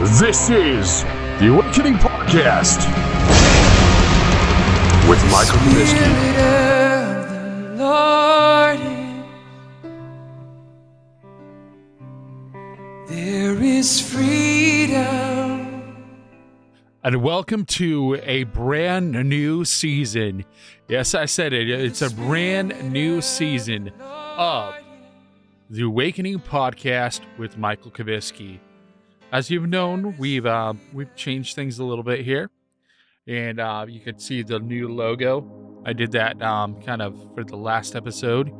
This 0.00 0.48
is 0.48 1.02
the 1.40 1.52
Awakening 1.52 1.96
Podcast 1.96 2.78
with 5.06 5.22
Michael 5.30 5.58
Kubisky. 5.58 6.00
There 13.08 13.62
is 13.62 14.00
freedom. 14.00 14.96
And 17.04 17.22
welcome 17.22 17.66
to 17.66 18.18
a 18.22 18.44
brand 18.44 19.12
new 19.12 19.66
season. 19.66 20.46
Yes, 20.88 21.14
I 21.14 21.26
said 21.26 21.52
it. 21.52 21.68
It's 21.68 22.00
a 22.00 22.08
brand 22.08 22.90
new 22.90 23.20
season 23.20 23.92
of 24.00 24.76
the 25.68 25.82
Awakening 25.82 26.38
Podcast 26.38 27.20
with 27.36 27.58
Michael 27.58 27.90
Kubisky. 27.90 28.60
As 29.32 29.48
you've 29.48 29.68
known, 29.68 30.16
we've 30.18 30.44
uh, 30.44 30.74
we've 30.92 31.14
changed 31.14 31.54
things 31.54 31.78
a 31.78 31.84
little 31.84 32.02
bit 32.02 32.24
here, 32.24 32.50
and 33.28 33.60
uh, 33.60 33.86
you 33.88 34.00
can 34.00 34.18
see 34.18 34.42
the 34.42 34.58
new 34.58 34.88
logo. 34.88 35.48
I 35.86 35.92
did 35.92 36.10
that 36.12 36.42
um, 36.42 36.82
kind 36.82 37.00
of 37.00 37.32
for 37.34 37.44
the 37.44 37.56
last 37.56 37.94
episode 37.94 38.52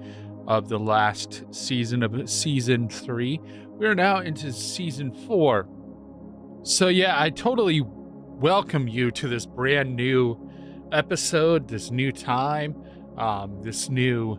of 0.46 0.68
the 0.68 0.78
last 0.78 1.42
season 1.50 2.04
of 2.04 2.30
season 2.30 2.88
three. 2.88 3.40
We 3.78 3.86
are 3.86 3.96
now 3.96 4.20
into 4.20 4.52
season 4.52 5.12
four. 5.26 5.68
So 6.62 6.86
yeah, 6.86 7.20
I 7.20 7.30
totally 7.30 7.82
welcome 7.84 8.86
you 8.86 9.10
to 9.10 9.26
this 9.26 9.46
brand 9.46 9.96
new 9.96 10.38
episode, 10.92 11.66
this 11.66 11.90
new 11.90 12.12
time, 12.12 12.80
um, 13.18 13.60
this 13.60 13.88
new, 13.88 14.38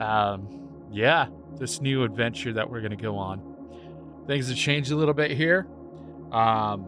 um, 0.00 0.68
yeah, 0.90 1.28
this 1.60 1.80
new 1.80 2.02
adventure 2.02 2.52
that 2.54 2.68
we're 2.68 2.80
gonna 2.80 2.96
go 2.96 3.16
on. 3.16 3.53
Things 4.26 4.48
have 4.48 4.56
changed 4.56 4.90
a 4.90 4.96
little 4.96 5.14
bit 5.14 5.30
here. 5.32 5.68
Um, 6.32 6.86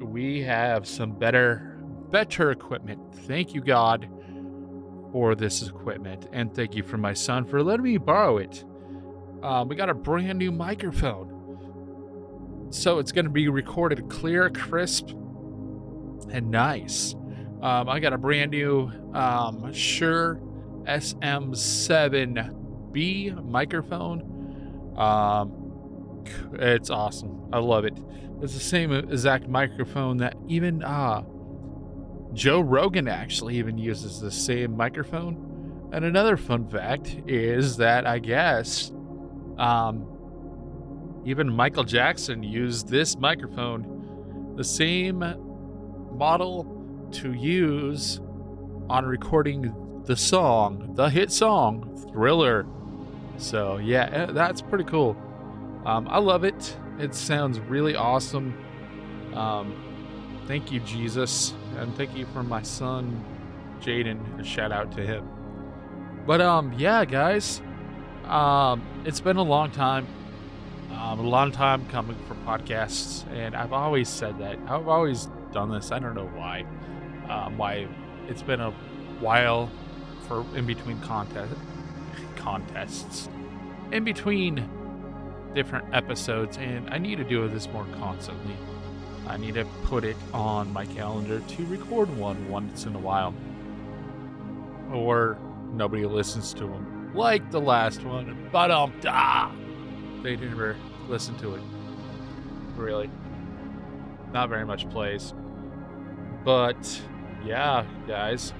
we 0.00 0.40
have 0.42 0.86
some 0.86 1.12
better, 1.12 1.76
better 2.10 2.52
equipment. 2.52 3.00
Thank 3.26 3.54
you, 3.54 3.60
God, 3.60 4.08
for 5.12 5.34
this 5.34 5.66
equipment, 5.66 6.28
and 6.32 6.54
thank 6.54 6.74
you 6.74 6.82
for 6.82 6.98
my 6.98 7.12
son 7.12 7.44
for 7.44 7.62
letting 7.62 7.84
me 7.84 7.98
borrow 7.98 8.38
it. 8.38 8.64
Um, 9.42 9.68
we 9.68 9.76
got 9.76 9.90
a 9.90 9.94
brand 9.94 10.38
new 10.38 10.52
microphone, 10.52 12.68
so 12.70 12.98
it's 12.98 13.12
going 13.12 13.24
to 13.24 13.30
be 13.30 13.48
recorded 13.48 14.08
clear, 14.08 14.48
crisp, 14.48 15.10
and 16.30 16.50
nice. 16.50 17.14
Um, 17.60 17.88
I 17.88 17.98
got 18.00 18.12
a 18.12 18.18
brand 18.18 18.52
new 18.52 18.90
um, 19.14 19.72
Shure 19.72 20.40
SM7B 20.84 23.44
microphone. 23.44 24.94
Um, 24.96 25.61
it's 26.54 26.90
awesome. 26.90 27.48
I 27.52 27.58
love 27.58 27.84
it. 27.84 27.98
It's 28.40 28.54
the 28.54 28.60
same 28.60 28.92
exact 28.92 29.48
microphone 29.48 30.16
that 30.18 30.36
even 30.48 30.82
uh, 30.82 31.22
Joe 32.32 32.60
Rogan 32.60 33.08
actually 33.08 33.56
even 33.56 33.78
uses 33.78 34.20
the 34.20 34.30
same 34.30 34.76
microphone. 34.76 35.90
And 35.92 36.04
another 36.04 36.36
fun 36.36 36.66
fact 36.68 37.16
is 37.26 37.76
that 37.76 38.06
I 38.06 38.18
guess 38.18 38.90
um, 39.58 40.06
even 41.24 41.50
Michael 41.52 41.84
Jackson 41.84 42.42
used 42.42 42.88
this 42.88 43.16
microphone, 43.16 44.54
the 44.56 44.64
same 44.64 45.18
model 46.16 47.08
to 47.12 47.32
use 47.32 48.20
on 48.88 49.04
recording 49.04 50.02
the 50.04 50.16
song, 50.16 50.94
the 50.94 51.08
hit 51.08 51.30
song 51.30 51.88
Thriller. 52.10 52.66
So, 53.36 53.76
yeah, 53.78 54.08
eh, 54.12 54.26
that's 54.32 54.60
pretty 54.60 54.84
cool. 54.84 55.16
Um, 55.84 56.06
I 56.08 56.18
love 56.18 56.44
it. 56.44 56.76
It 56.98 57.14
sounds 57.14 57.58
really 57.60 57.96
awesome. 57.96 58.56
Um, 59.34 60.42
thank 60.46 60.70
you, 60.70 60.80
Jesus. 60.80 61.54
And 61.76 61.96
thank 61.96 62.16
you 62.16 62.26
for 62.26 62.42
my 62.42 62.62
son, 62.62 63.24
Jaden. 63.80 64.40
A 64.40 64.44
shout 64.44 64.72
out 64.72 64.92
to 64.92 65.02
him. 65.02 65.28
But, 66.26 66.40
um, 66.40 66.72
yeah, 66.74 67.04
guys. 67.04 67.60
Um, 68.24 68.82
it's 69.04 69.20
been 69.20 69.36
a 69.36 69.42
long 69.42 69.70
time. 69.70 70.06
Um, 70.92 71.18
a 71.18 71.22
long 71.22 71.50
time 71.50 71.86
coming 71.88 72.16
for 72.28 72.34
podcasts, 72.46 73.26
and 73.32 73.56
I've 73.56 73.72
always 73.72 74.08
said 74.08 74.38
that. 74.38 74.58
I've 74.68 74.88
always 74.88 75.28
done 75.50 75.70
this. 75.70 75.90
I 75.90 75.98
don't 75.98 76.14
know 76.14 76.30
why. 76.34 76.64
Um, 77.28 77.56
why 77.56 77.88
it's 78.28 78.42
been 78.42 78.60
a 78.60 78.70
while 79.20 79.70
for 80.28 80.44
in 80.54 80.66
between 80.66 81.00
contest 81.00 81.54
contests, 82.36 83.28
in 83.90 84.04
between 84.04 84.68
different 85.54 85.86
episodes, 85.94 86.56
and 86.58 86.88
I 86.90 86.98
need 86.98 87.16
to 87.18 87.24
do 87.24 87.46
this 87.48 87.68
more 87.68 87.86
constantly. 87.98 88.56
I 89.26 89.36
need 89.36 89.54
to 89.54 89.64
put 89.84 90.04
it 90.04 90.16
on 90.32 90.72
my 90.72 90.84
calendar 90.86 91.40
to 91.40 91.66
record 91.66 92.14
one 92.16 92.48
once 92.48 92.84
in 92.86 92.94
a 92.94 92.98
while, 92.98 93.34
or 94.92 95.38
nobody 95.72 96.04
listens 96.04 96.52
to 96.54 96.66
them, 96.66 97.12
like 97.14 97.50
the 97.50 97.60
last 97.60 98.02
one. 98.04 98.48
But 98.50 98.70
um, 98.70 98.92
ah, 99.06 99.52
they 100.22 100.36
never 100.36 100.76
listen 101.08 101.36
to 101.38 101.54
it. 101.54 101.62
Really, 102.76 103.10
not 104.32 104.48
very 104.48 104.66
much 104.66 104.88
plays. 104.90 105.34
But 106.44 107.00
yeah, 107.44 107.84
guys. 108.06 108.52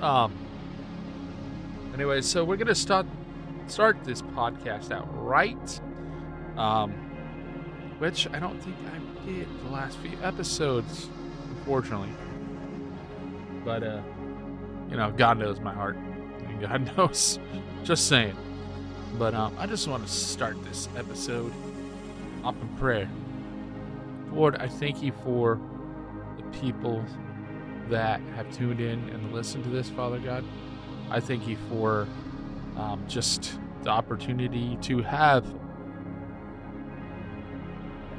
Um. 0.00 0.32
Anyway, 1.92 2.20
so 2.22 2.44
we're 2.44 2.56
gonna 2.56 2.74
start 2.74 3.06
start 3.70 4.02
this 4.04 4.22
podcast 4.22 4.90
out 4.90 5.08
right. 5.12 5.80
Um, 6.56 6.92
which 7.98 8.26
I 8.32 8.38
don't 8.38 8.58
think 8.62 8.76
I 8.92 9.26
did 9.26 9.46
the 9.64 9.70
last 9.70 9.98
few 9.98 10.16
episodes, 10.22 11.08
unfortunately. 11.50 12.08
But 13.64 13.82
uh, 13.82 14.00
you 14.90 14.96
know, 14.96 15.12
God 15.12 15.38
knows 15.38 15.60
my 15.60 15.72
heart, 15.72 15.96
and 15.96 16.60
God 16.60 16.92
knows. 16.96 17.38
Just 17.84 18.08
saying. 18.08 18.36
But 19.18 19.34
um, 19.34 19.54
I 19.58 19.66
just 19.66 19.86
want 19.86 20.06
to 20.06 20.12
start 20.12 20.62
this 20.64 20.88
episode 20.96 21.52
off 22.42 22.54
in 22.60 22.68
prayer. 22.76 23.08
Lord, 24.32 24.56
I 24.56 24.68
thank 24.68 25.02
you 25.02 25.12
for 25.24 25.60
the 26.36 26.58
people 26.58 27.04
that 27.88 28.20
have 28.36 28.50
tuned 28.52 28.80
in 28.80 29.08
and 29.10 29.32
listened 29.32 29.64
to 29.64 29.70
this, 29.70 29.90
Father 29.90 30.18
God. 30.18 30.44
I 31.10 31.20
thank 31.20 31.46
you 31.48 31.56
for 31.68 32.06
um, 32.80 33.04
just 33.06 33.58
the 33.82 33.90
opportunity 33.90 34.78
to 34.82 35.02
have 35.02 35.44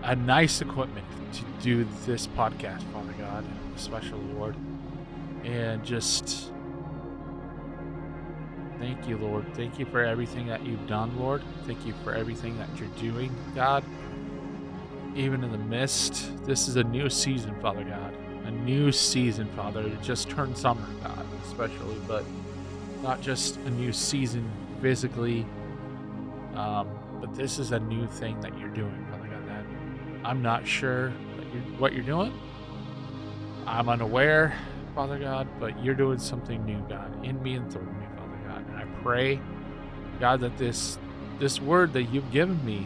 a 0.04 0.16
nice 0.16 0.62
equipment 0.62 1.06
to 1.34 1.44
do 1.62 1.88
this 2.06 2.28
podcast, 2.28 2.84
Father 2.92 3.14
God, 3.20 3.44
special 3.76 4.20
Lord. 4.36 4.56
And 5.44 5.84
just 5.84 6.52
thank 8.80 9.08
you, 9.08 9.18
Lord. 9.18 9.46
Thank 9.56 9.80
you 9.80 9.86
for 9.86 10.04
everything 10.04 10.48
that 10.48 10.64
you've 10.66 10.88
done, 10.88 11.18
Lord. 11.18 11.42
Thank 11.66 11.86
you 11.86 11.94
for 12.04 12.14
everything 12.14 12.58
that 12.60 12.70
you're 12.78 13.12
doing, 13.12 13.34
God. 13.56 13.84
Even 15.16 15.44
in 15.44 15.52
the 15.52 15.58
midst, 15.58 16.32
this 16.46 16.68
is 16.68 16.76
a 16.76 16.84
new 16.84 17.10
season, 17.10 17.60
Father 17.62 17.84
God. 17.84 18.16
A 18.46 18.52
new 18.52 18.92
season, 18.92 19.48
Father. 19.56 19.82
It 19.82 20.02
just 20.02 20.30
turned 20.30 20.58
summer, 20.58 20.86
God, 21.04 21.26
especially, 21.46 21.98
but 22.08 22.24
not 23.02 23.22
just 23.22 23.58
a 23.58 23.70
new 23.72 23.92
season 23.92 24.50
physically, 24.82 25.46
um, 26.56 26.88
but 27.20 27.34
this 27.36 27.60
is 27.60 27.72
a 27.72 27.80
new 27.80 28.08
thing 28.08 28.40
that 28.42 28.58
you're 28.58 28.70
doing. 28.70 29.08
That 29.12 29.22
I'm 30.24 30.42
not 30.42 30.68
sure 30.68 31.12
you're, 31.54 31.64
what 31.80 31.94
you're 31.94 32.04
doing. 32.04 32.34
I'm 33.66 33.90
unaware, 33.90 34.56
Father 34.96 35.18
God, 35.18 35.48
but 35.60 35.84
you're 35.84 35.96
doing 35.96 36.20
something 36.20 36.64
new, 36.66 36.80
God, 36.90 37.26
in 37.26 37.42
me 37.42 37.56
and 37.56 37.72
through 37.72 37.84
me, 37.84 38.06
Father 38.16 38.38
God. 38.48 38.68
And 38.68 38.78
I 38.78 38.86
pray, 39.02 39.40
God, 40.20 40.42
that 40.42 40.58
this 40.58 40.98
this 41.40 41.60
word 41.60 41.94
that 41.94 42.04
you've 42.04 42.32
given 42.32 42.64
me, 42.64 42.86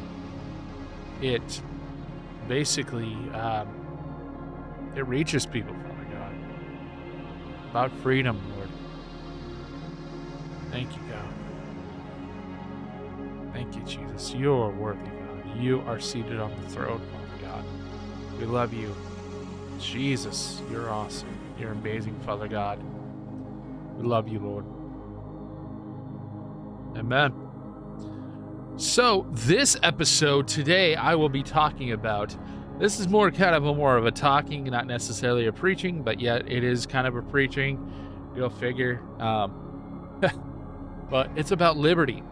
it 1.22 1.62
basically 2.48 3.14
um, 3.34 3.68
it 4.96 5.06
reaches 5.08 5.46
people, 5.46 5.74
Father 5.74 6.08
God, 6.12 6.34
about 7.70 7.92
freedom. 8.00 8.42
Thank 10.76 10.94
you, 10.98 11.02
God. 11.10 11.24
Thank 13.54 13.76
you, 13.78 13.82
Jesus. 13.84 14.34
You 14.34 14.52
are 14.56 14.72
worthy, 14.72 15.06
God. 15.06 15.58
You 15.58 15.80
are 15.88 16.02
seated 16.02 16.38
on 16.38 16.54
the 16.62 16.70
throne, 16.70 17.02
God. 17.42 17.64
We 18.38 18.46
love 18.46 18.74
you. 18.74 18.94
Jesus, 19.80 20.62
you're 20.70 20.90
awesome. 20.90 21.30
You're 21.58 21.72
amazing, 21.72 22.20
Father 22.26 22.50
God. 22.50 22.84
We 23.96 24.06
love 24.06 24.28
you, 24.28 24.40
Lord. 24.40 24.66
Amen. 27.00 27.34
So, 28.76 29.28
this 29.32 29.78
episode 29.82 30.46
today, 30.46 30.98
I 30.98 31.16
will 31.16 31.30
be 31.30 31.42
talking 31.42 31.94
about. 31.94 32.36
This 32.80 33.00
is 33.00 33.08
more 33.08 33.32
kind 33.32 33.56
of 33.56 33.64
a 33.64 33.74
more 33.74 33.96
of 33.96 34.06
a 34.06 34.12
talking, 34.12 34.66
not 34.66 34.88
necessarily 34.88 35.46
a 35.46 35.54
preaching, 35.54 36.04
but 36.04 36.20
yet 36.20 36.52
it 36.52 36.66
is 36.66 36.86
kind 36.86 37.08
of 37.08 37.16
a 37.16 37.22
preaching. 37.22 37.80
You'll 38.36 38.50
figure. 38.50 39.02
Um, 39.22 40.20
but 41.10 41.30
it's 41.36 41.52
about 41.52 41.78
liberty. 41.78 42.24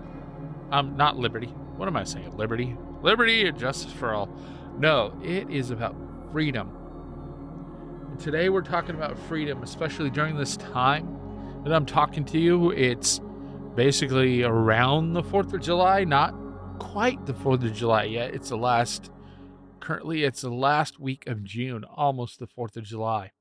Um, 0.71 0.97
not 0.97 1.17
liberty. 1.17 1.47
What 1.77 1.87
am 1.87 1.95
I 1.95 2.03
saying? 2.03 2.35
Liberty, 2.35 2.75
liberty, 3.01 3.47
and 3.47 3.57
justice 3.57 3.91
for 3.91 4.13
all. 4.13 4.29
No, 4.77 5.13
it 5.23 5.49
is 5.49 5.69
about 5.69 5.95
freedom. 6.31 6.71
And 8.09 8.19
today 8.19 8.49
we're 8.49 8.61
talking 8.61 8.95
about 8.95 9.17
freedom, 9.17 9.61
especially 9.63 10.09
during 10.09 10.37
this 10.37 10.57
time 10.57 11.19
that 11.63 11.73
I'm 11.73 11.85
talking 11.85 12.25
to 12.25 12.39
you. 12.39 12.71
It's 12.71 13.21
basically 13.75 14.43
around 14.43 15.13
the 15.13 15.23
4th 15.23 15.53
of 15.53 15.61
July, 15.61 16.03
not 16.03 16.33
quite 16.79 17.25
the 17.25 17.33
4th 17.33 17.65
of 17.65 17.73
July 17.73 18.03
yet. 18.03 18.33
It's 18.33 18.49
the 18.49 18.57
last, 18.57 19.11
currently, 19.79 20.23
it's 20.23 20.41
the 20.41 20.49
last 20.49 20.99
week 20.99 21.27
of 21.27 21.43
June, 21.43 21.83
almost 21.83 22.39
the 22.39 22.47
4th 22.47 22.77
of 22.77 22.83
July. 22.83 23.31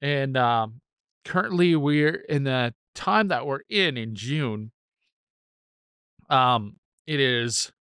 And 0.00 0.36
um, 0.36 0.80
currently, 1.24 1.76
we're 1.76 2.16
in 2.16 2.44
the 2.44 2.74
time 2.94 3.28
that 3.28 3.46
we're 3.46 3.60
in 3.68 3.96
in 3.96 4.14
June. 4.14 4.72
Um, 6.30 6.76
it 7.06 7.20
is 7.20 7.72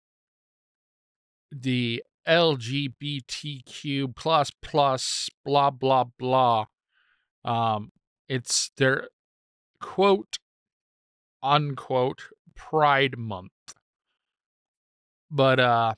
the 1.51 2.03
LGBTQ 2.27 4.15
plus 4.15 4.51
plus 4.61 5.29
blah 5.45 5.69
blah 5.69 6.05
blah. 6.17 6.65
Um, 7.45 7.91
it's 8.27 8.71
their 8.77 9.09
quote 9.79 10.37
unquote 11.41 12.29
Pride 12.55 13.17
Month. 13.17 13.51
But 15.29 15.59
uh 15.59 15.93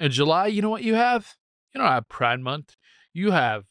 in 0.00 0.10
July, 0.10 0.48
you 0.48 0.62
know 0.62 0.70
what 0.70 0.82
you 0.82 0.94
have? 0.94 1.36
You 1.72 1.80
don't 1.80 1.90
have 1.90 2.08
Pride 2.08 2.40
Month. 2.40 2.76
You 3.14 3.30
have 3.30 3.64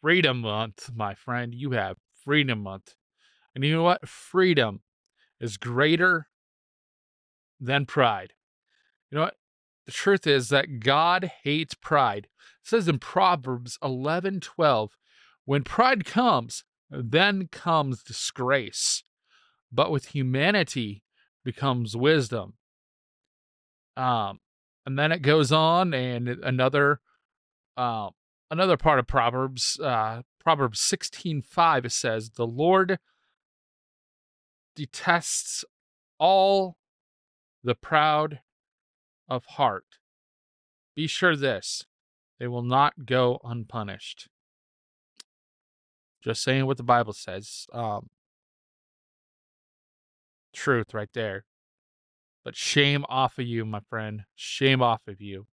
Freedom 0.00 0.40
Month, 0.40 0.90
my 0.94 1.14
friend. 1.14 1.54
You 1.54 1.72
have 1.72 1.96
Freedom 2.24 2.62
Month. 2.62 2.94
And 3.54 3.64
you 3.64 3.74
know 3.74 3.82
what? 3.82 4.08
Freedom 4.08 4.82
is 5.40 5.56
greater 5.56 6.28
than 7.60 7.86
pride. 7.86 8.34
You 9.10 9.16
know 9.16 9.24
what? 9.24 9.34
The 9.86 9.92
truth 9.92 10.26
is 10.26 10.50
that 10.50 10.80
God 10.80 11.30
hates 11.42 11.74
pride. 11.74 12.28
It 12.62 12.68
says 12.68 12.88
in 12.88 12.98
Proverbs 12.98 13.78
11 13.82 14.40
12, 14.40 14.96
when 15.44 15.64
pride 15.64 16.04
comes, 16.04 16.64
then 16.90 17.48
comes 17.50 18.02
disgrace, 18.02 19.02
but 19.72 19.90
with 19.90 20.08
humanity 20.08 21.02
becomes 21.44 21.96
wisdom. 21.96 22.54
Um, 23.96 24.40
and 24.84 24.98
then 24.98 25.10
it 25.10 25.22
goes 25.22 25.52
on, 25.52 25.92
and 25.94 26.28
another, 26.28 27.00
uh, 27.76 28.10
another 28.50 28.76
part 28.76 28.98
of 28.98 29.06
Proverbs, 29.06 29.80
uh, 29.80 30.22
Proverbs 30.38 30.80
sixteen 30.80 31.42
five, 31.42 31.84
it 31.84 31.92
says, 31.92 32.30
"The 32.30 32.46
Lord 32.46 32.98
detests 34.78 35.64
all 36.20 36.76
the 37.64 37.74
proud 37.74 38.40
of 39.28 39.44
heart. 39.44 39.84
Be 40.94 41.08
sure 41.08 41.34
this 41.34 41.84
they 42.38 42.46
will 42.46 42.62
not 42.62 43.04
go 43.04 43.40
unpunished. 43.42 44.28
Just 46.22 46.44
saying 46.44 46.66
what 46.66 46.76
the 46.76 46.84
Bible 46.84 47.12
says. 47.12 47.66
Um, 47.72 48.08
truth 50.52 50.94
right 50.94 51.10
there. 51.12 51.44
But 52.44 52.54
shame 52.54 53.04
off 53.08 53.38
of 53.38 53.46
you, 53.46 53.64
my 53.64 53.80
friend. 53.90 54.22
Shame 54.36 54.80
off 54.80 55.02
of 55.08 55.20
you. 55.20 55.46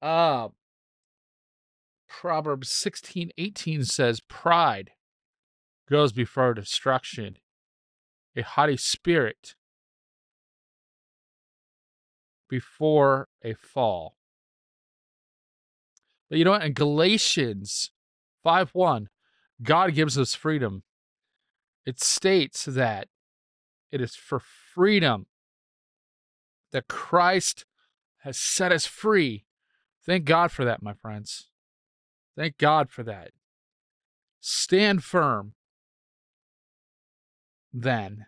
Uh, 0.00 0.48
Proverbs 2.08 2.70
16 2.70 3.30
18 3.36 3.84
says, 3.84 4.20
Pride 4.20 4.92
goes 5.90 6.12
before 6.12 6.54
destruction, 6.54 7.36
a 8.36 8.42
haughty 8.42 8.76
spirit 8.76 9.56
before 12.48 13.28
a 13.42 13.54
fall. 13.54 14.16
But 16.28 16.38
you 16.38 16.44
know 16.44 16.52
what? 16.52 16.64
In 16.64 16.72
Galatians 16.72 17.90
5 18.44 18.70
1, 18.72 19.08
God 19.62 19.94
gives 19.94 20.16
us 20.16 20.34
freedom. 20.34 20.84
It 21.84 22.00
states 22.00 22.64
that 22.66 23.08
it 23.90 24.00
is 24.00 24.14
for 24.14 24.38
freedom 24.38 25.26
that 26.72 26.86
Christ 26.86 27.64
has 28.18 28.38
set 28.38 28.70
us 28.70 28.86
free. 28.86 29.44
Thank 30.06 30.24
God 30.24 30.52
for 30.52 30.64
that, 30.64 30.82
my 30.82 30.92
friends. 30.92 31.48
Thank 32.36 32.58
God 32.58 32.90
for 32.90 33.02
that. 33.02 33.32
Stand 34.40 35.02
firm 35.02 35.54
then, 37.72 38.26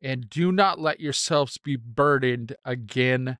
and 0.00 0.28
do 0.28 0.52
not 0.52 0.80
let 0.80 1.00
yourselves 1.00 1.58
be 1.58 1.76
burdened 1.76 2.54
again 2.64 3.38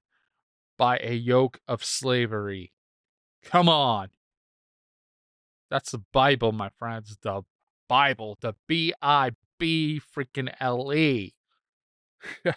by 0.77 0.99
a 0.99 1.15
yoke 1.15 1.61
of 1.67 1.85
slavery. 1.85 2.73
Come 3.45 3.69
on. 3.69 4.09
That's 5.71 5.91
the 5.91 6.03
Bible, 6.13 6.53
my 6.53 6.71
friends. 6.79 7.17
The 7.23 7.43
Bible. 7.89 8.39
The 8.41 8.55
B 8.67 8.93
I 9.03 9.33
B 9.59 10.01
freaking 10.17 10.53
L 10.61 10.93
E. 10.93 11.35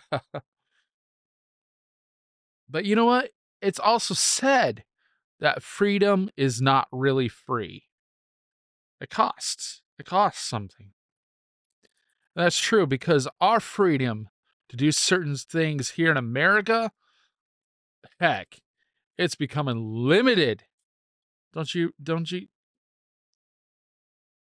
but 2.69 2.85
you 2.85 2.95
know 2.95 3.05
what? 3.05 3.31
It's 3.61 3.79
also 3.79 4.13
said 4.13 4.83
that 5.39 5.63
freedom 5.63 6.29
is 6.37 6.61
not 6.61 6.87
really 6.91 7.27
free. 7.27 7.83
It 8.99 9.09
costs. 9.09 9.81
It 9.99 10.05
costs 10.05 10.47
something. 10.47 10.91
That's 12.35 12.57
true 12.57 12.87
because 12.87 13.27
our 13.39 13.59
freedom 13.59 14.29
to 14.69 14.77
do 14.77 14.91
certain 14.91 15.35
things 15.35 15.91
here 15.91 16.11
in 16.11 16.17
America 16.17 16.91
heck, 18.21 18.61
it's 19.17 19.35
becoming 19.35 19.83
limited. 19.83 20.63
Don't 21.53 21.73
you 21.75 21.91
don't 22.01 22.31
you 22.31 22.47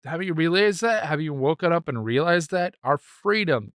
have 0.06 0.22
you 0.22 0.34
realized 0.34 0.82
that? 0.82 1.06
Have 1.06 1.22
you 1.22 1.34
woken 1.34 1.72
up 1.72 1.88
and 1.88 2.04
realized 2.04 2.52
that 2.52 2.76
our 2.84 2.98
freedom 2.98 3.72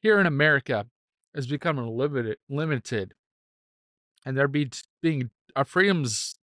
here 0.00 0.18
in 0.18 0.26
America 0.26 0.86
is 1.34 1.46
becoming 1.46 1.86
limited 1.86 2.38
limited. 2.48 3.14
And 4.24 4.36
they're 4.36 4.48
be 4.48 4.70
being 5.02 5.30
our 5.54 5.64
freedoms 5.64 6.36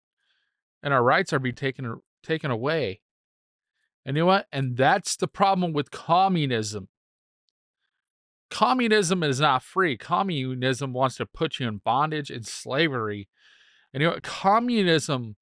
and 0.83 0.93
our 0.93 1.03
rights 1.03 1.31
are 1.33 1.39
being 1.39 1.55
taken 1.55 2.01
taken 2.23 2.51
away. 2.51 3.01
And 4.09 4.17
you 4.17 4.23
know 4.23 4.27
what? 4.27 4.47
And 4.51 4.75
that's 4.75 5.15
the 5.15 5.27
problem 5.27 5.71
with 5.71 5.91
communism 5.91 6.89
communism 8.49 9.23
is 9.23 9.39
not 9.39 9.63
free. 9.63 9.97
Communism 9.97 10.93
wants 10.93 11.17
to 11.17 11.25
put 11.25 11.59
you 11.59 11.67
in 11.67 11.77
bondage 11.77 12.29
and 12.29 12.45
slavery. 12.45 13.27
And 13.93 14.01
you 14.01 14.07
know, 14.07 14.13
what? 14.15 14.23
communism 14.23 15.35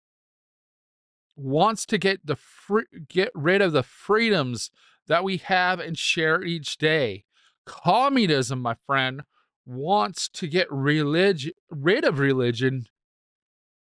wants 1.36 1.86
to 1.86 1.98
get 1.98 2.26
the 2.26 2.36
free, 2.36 2.86
get 3.08 3.32
rid 3.34 3.62
of 3.62 3.72
the 3.72 3.84
freedoms 3.84 4.72
that 5.08 5.24
we 5.24 5.38
have 5.38 5.80
and 5.80 5.98
share 5.98 6.44
each 6.44 6.78
day. 6.78 7.24
Communism, 7.66 8.62
my 8.62 8.76
friend, 8.86 9.22
wants 9.66 10.30
to 10.30 10.48
get 10.48 10.72
religion 10.72 11.52
rid 11.70 12.04
of 12.04 12.20
religion 12.20 12.86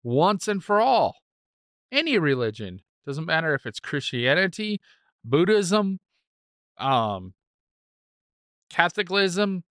once 0.03 0.49
and 0.49 0.63
for 0.63 0.81
all. 0.81 1.17
Any 1.93 2.19
religion 2.19 2.81
doesn't 3.07 3.27
matter 3.27 3.55
if 3.55 3.67
it's 3.67 3.81
Christianity, 3.81 4.81
Buddhism, 5.25 6.01
um, 6.79 7.35
Catholicism, 8.71 9.65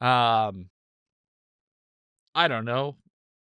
um, 0.00 0.70
I 2.34 2.48
don't 2.48 2.64
know, 2.64 2.96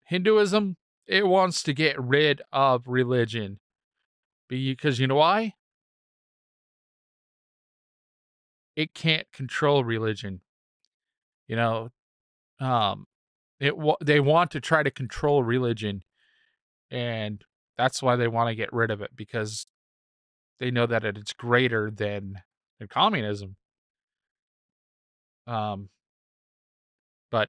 Hinduism, 0.04 0.76
it 1.06 1.26
wants 1.26 1.62
to 1.64 1.72
get 1.72 2.00
rid 2.00 2.42
of 2.52 2.86
religion. 2.86 3.60
Because 4.48 4.98
you 4.98 5.06
know 5.06 5.16
why? 5.16 5.54
It 8.76 8.94
can't 8.94 9.30
control 9.32 9.84
religion. 9.84 10.40
You 11.48 11.56
know, 11.56 11.88
um, 12.60 13.06
it 13.60 13.74
they 14.00 14.20
want 14.20 14.50
to 14.52 14.60
try 14.60 14.82
to 14.82 14.90
control 14.90 15.42
religion, 15.42 16.02
and 16.90 17.44
that's 17.78 18.02
why 18.02 18.16
they 18.16 18.28
want 18.28 18.48
to 18.48 18.54
get 18.54 18.72
rid 18.72 18.90
of 18.90 19.00
it 19.00 19.12
because 19.16 19.64
they 20.58 20.70
know 20.70 20.86
that 20.86 21.04
it's 21.04 21.32
greater 21.32 21.90
than, 21.90 22.42
than 22.78 22.88
communism. 22.88 23.56
Um, 25.46 25.88
but 27.30 27.48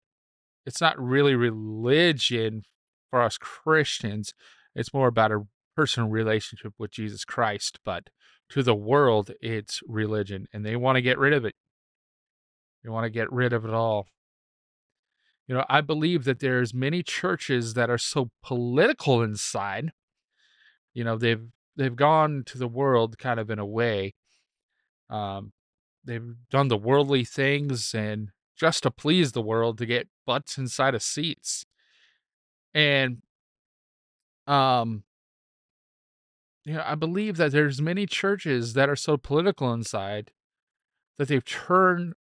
it's 0.65 0.79
not 0.79 1.01
really 1.01 1.35
religion 1.35 2.63
for 3.09 3.21
us 3.21 3.37
Christians. 3.37 4.33
It's 4.75 4.93
more 4.93 5.07
about 5.07 5.31
a 5.31 5.47
personal 5.75 6.09
relationship 6.09 6.73
with 6.77 6.91
Jesus 6.91 7.25
Christ. 7.25 7.79
But 7.83 8.09
to 8.49 8.63
the 8.63 8.75
world, 8.75 9.31
it's 9.41 9.81
religion, 9.87 10.47
and 10.53 10.65
they 10.65 10.75
want 10.75 10.95
to 10.97 11.01
get 11.01 11.17
rid 11.17 11.33
of 11.33 11.43
it. 11.43 11.55
They 12.83 12.89
want 12.89 13.05
to 13.05 13.09
get 13.09 13.31
rid 13.31 13.51
of 13.51 13.65
it 13.65 13.73
all. 13.73 14.07
You 15.47 15.55
know, 15.55 15.65
I 15.67 15.81
believe 15.81 16.25
that 16.25 16.39
there's 16.39 16.73
many 16.75 17.01
churches 17.01 17.73
that 17.73 17.89
are 17.89 17.97
so 17.97 18.29
political 18.43 19.23
inside. 19.23 19.91
You 20.99 21.05
know, 21.05 21.17
they've 21.17 21.47
they've 21.77 21.95
gone 21.95 22.43
to 22.47 22.57
the 22.57 22.67
world 22.67 23.17
kind 23.17 23.39
of 23.39 23.49
in 23.49 23.57
a 23.57 23.65
way. 23.65 24.15
Um, 25.09 25.53
they've 26.03 26.35
done 26.51 26.67
the 26.67 26.75
worldly 26.75 27.23
things 27.23 27.95
and 27.95 28.31
just 28.57 28.83
to 28.83 28.91
please 28.91 29.31
the 29.31 29.41
world 29.41 29.77
to 29.77 29.85
get 29.85 30.09
butts 30.27 30.57
inside 30.57 30.93
of 30.93 31.01
seats. 31.01 31.63
And 32.73 33.21
um 34.45 35.03
you 36.65 36.73
know, 36.73 36.83
I 36.85 36.95
believe 36.95 37.37
that 37.37 37.53
there's 37.53 37.81
many 37.81 38.05
churches 38.05 38.73
that 38.73 38.89
are 38.89 38.97
so 38.97 39.15
political 39.15 39.71
inside 39.71 40.31
that 41.17 41.29
they've 41.29 41.45
turned 41.45 42.11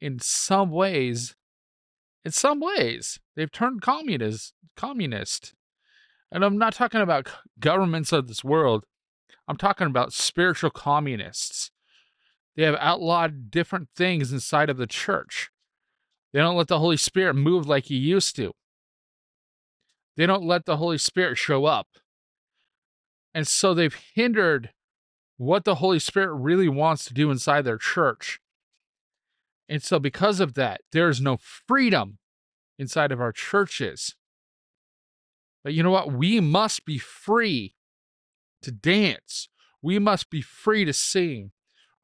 in 0.00 0.18
some 0.18 0.72
ways 0.72 1.36
in 2.24 2.32
some 2.32 2.58
ways 2.58 3.20
they've 3.36 3.52
turned 3.52 3.80
communist 3.80 4.54
communist. 4.76 5.54
And 6.30 6.44
I'm 6.44 6.58
not 6.58 6.74
talking 6.74 7.00
about 7.00 7.28
governments 7.58 8.12
of 8.12 8.28
this 8.28 8.44
world. 8.44 8.84
I'm 9.46 9.56
talking 9.56 9.86
about 9.86 10.12
spiritual 10.12 10.70
communists. 10.70 11.70
They 12.56 12.64
have 12.64 12.76
outlawed 12.80 13.50
different 13.50 13.88
things 13.96 14.32
inside 14.32 14.68
of 14.68 14.76
the 14.76 14.86
church. 14.86 15.50
They 16.32 16.40
don't 16.40 16.56
let 16.56 16.68
the 16.68 16.80
Holy 16.80 16.96
Spirit 16.96 17.34
move 17.34 17.66
like 17.66 17.84
he 17.84 17.96
used 17.96 18.36
to. 18.36 18.52
They 20.16 20.26
don't 20.26 20.44
let 20.44 20.66
the 20.66 20.76
Holy 20.76 20.98
Spirit 20.98 21.38
show 21.38 21.64
up. 21.64 21.86
And 23.32 23.46
so 23.46 23.72
they've 23.72 23.96
hindered 24.14 24.70
what 25.36 25.64
the 25.64 25.76
Holy 25.76 26.00
Spirit 26.00 26.34
really 26.34 26.68
wants 26.68 27.04
to 27.04 27.14
do 27.14 27.30
inside 27.30 27.62
their 27.62 27.78
church. 27.78 28.40
And 29.68 29.82
so, 29.82 29.98
because 29.98 30.40
of 30.40 30.54
that, 30.54 30.80
there 30.92 31.08
is 31.08 31.20
no 31.20 31.36
freedom 31.36 32.18
inside 32.78 33.12
of 33.12 33.20
our 33.20 33.32
churches. 33.32 34.16
You 35.68 35.82
know 35.82 35.90
what? 35.90 36.12
We 36.12 36.40
must 36.40 36.84
be 36.84 36.98
free 36.98 37.74
to 38.62 38.70
dance. 38.70 39.48
We 39.82 39.98
must 39.98 40.30
be 40.30 40.42
free 40.42 40.84
to 40.84 40.92
sing. 40.92 41.52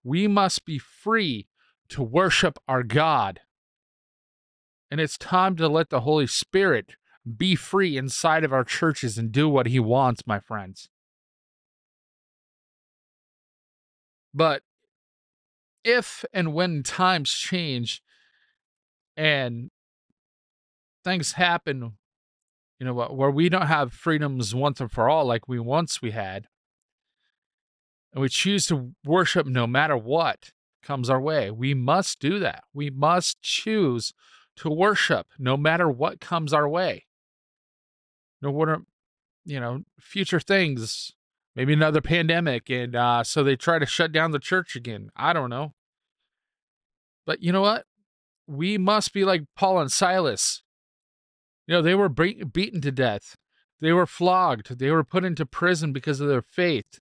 We 0.02 0.28
must 0.28 0.64
be 0.64 0.78
free 0.78 1.48
to 1.88 2.02
worship 2.02 2.58
our 2.68 2.82
God. 2.82 3.40
And 4.90 5.00
it's 5.00 5.18
time 5.18 5.56
to 5.56 5.68
let 5.68 5.90
the 5.90 6.00
Holy 6.00 6.26
Spirit 6.26 6.96
be 7.36 7.54
free 7.54 7.96
inside 7.96 8.44
of 8.44 8.52
our 8.52 8.64
churches 8.64 9.16
and 9.18 9.32
do 9.32 9.48
what 9.48 9.66
he 9.66 9.80
wants, 9.80 10.26
my 10.26 10.38
friends. 10.38 10.88
But 14.32 14.62
if 15.84 16.24
and 16.32 16.52
when 16.54 16.82
times 16.82 17.32
change 17.32 18.02
and 19.16 19.70
things 21.04 21.32
happen, 21.32 21.94
you 22.78 22.86
know, 22.86 22.94
what 22.94 23.16
where 23.16 23.30
we 23.30 23.48
don't 23.48 23.66
have 23.66 23.92
freedoms 23.92 24.54
once 24.54 24.80
and 24.80 24.90
for 24.90 25.08
all 25.08 25.24
like 25.24 25.48
we 25.48 25.58
once 25.58 26.02
we 26.02 26.10
had, 26.10 26.48
and 28.12 28.20
we 28.20 28.28
choose 28.28 28.66
to 28.66 28.92
worship 29.04 29.46
no 29.46 29.66
matter 29.66 29.96
what 29.96 30.50
comes 30.82 31.08
our 31.08 31.20
way, 31.20 31.50
we 31.50 31.74
must 31.74 32.20
do 32.20 32.38
that. 32.38 32.64
We 32.72 32.90
must 32.90 33.40
choose 33.42 34.12
to 34.56 34.70
worship 34.70 35.28
no 35.38 35.56
matter 35.56 35.88
what 35.88 36.20
comes 36.20 36.52
our 36.52 36.68
way. 36.68 37.06
No 38.42 38.52
matter, 38.52 38.82
you 39.44 39.58
know, 39.58 39.82
future 39.98 40.40
things 40.40 41.14
maybe 41.56 41.72
another 41.72 42.00
pandemic 42.00 42.68
and 42.68 42.96
uh, 42.96 43.22
so 43.22 43.42
they 43.42 43.56
try 43.56 43.78
to 43.78 43.86
shut 43.86 44.12
down 44.12 44.32
the 44.32 44.38
church 44.38 44.76
again. 44.76 45.10
I 45.16 45.32
don't 45.32 45.50
know. 45.50 45.74
But 47.26 47.42
you 47.42 47.52
know 47.52 47.62
what? 47.62 47.86
We 48.46 48.76
must 48.76 49.12
be 49.12 49.24
like 49.24 49.44
paul 49.56 49.80
and 49.80 49.90
silas 49.90 50.62
you 51.66 51.74
know 51.74 51.82
they 51.82 51.94
were 51.94 52.08
be- 52.08 52.44
beaten 52.44 52.80
to 52.82 52.92
death. 52.92 53.36
They 53.80 53.92
were 53.92 54.06
flogged. 54.06 54.78
They 54.78 54.90
were 54.90 55.04
put 55.04 55.24
into 55.24 55.46
prison 55.46 55.92
because 55.92 56.20
of 56.20 56.28
their 56.28 56.42
faith. 56.42 57.00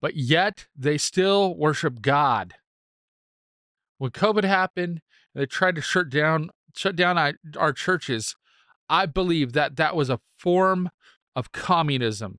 But 0.00 0.16
yet 0.16 0.66
they 0.76 0.98
still 0.98 1.56
worship 1.56 2.00
god. 2.00 2.54
When 3.98 4.10
covid 4.10 4.44
happened 4.44 5.00
they 5.34 5.46
tried 5.46 5.74
to 5.74 5.80
shut 5.80 6.08
down 6.08 6.50
shut 6.74 6.96
down 6.96 7.18
our, 7.56 7.72
churches. 7.72 8.36
I 8.88 9.06
believe 9.06 9.52
that 9.52 9.76
that 9.76 9.96
was 9.96 10.10
a 10.10 10.20
form 10.38 10.90
of 11.34 11.52
communism. 11.52 12.38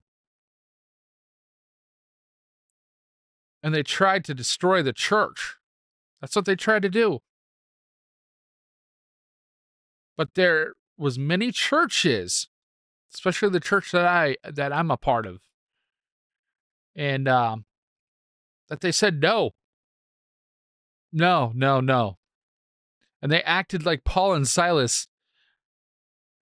And 3.61 3.73
they 3.73 3.83
tried 3.83 4.23
to 4.25 4.33
destroy 4.33 4.81
the 4.81 4.93
church. 4.93 5.57
That's 6.21 6.35
what 6.35 6.45
they 6.45 6.55
tried 6.55 6.83
to 6.83 6.89
do. 6.89 7.19
But 10.15 10.35
there 10.35 10.73
was 10.97 11.19
many 11.19 11.51
churches, 11.51 12.47
especially 13.13 13.49
the 13.49 13.59
church 13.59 13.91
that 13.91 14.05
I 14.05 14.37
that 14.43 14.73
I'm 14.73 14.91
a 14.91 14.97
part 14.97 15.25
of, 15.25 15.39
and 16.95 17.27
um, 17.27 17.65
that 18.69 18.81
they 18.81 18.91
said 18.91 19.21
no, 19.21 19.51
no, 21.11 21.51
no, 21.55 21.79
no, 21.79 22.17
and 23.21 23.31
they 23.31 23.43
acted 23.43 23.85
like 23.85 24.03
Paul 24.03 24.33
and 24.33 24.47
Silas, 24.47 25.07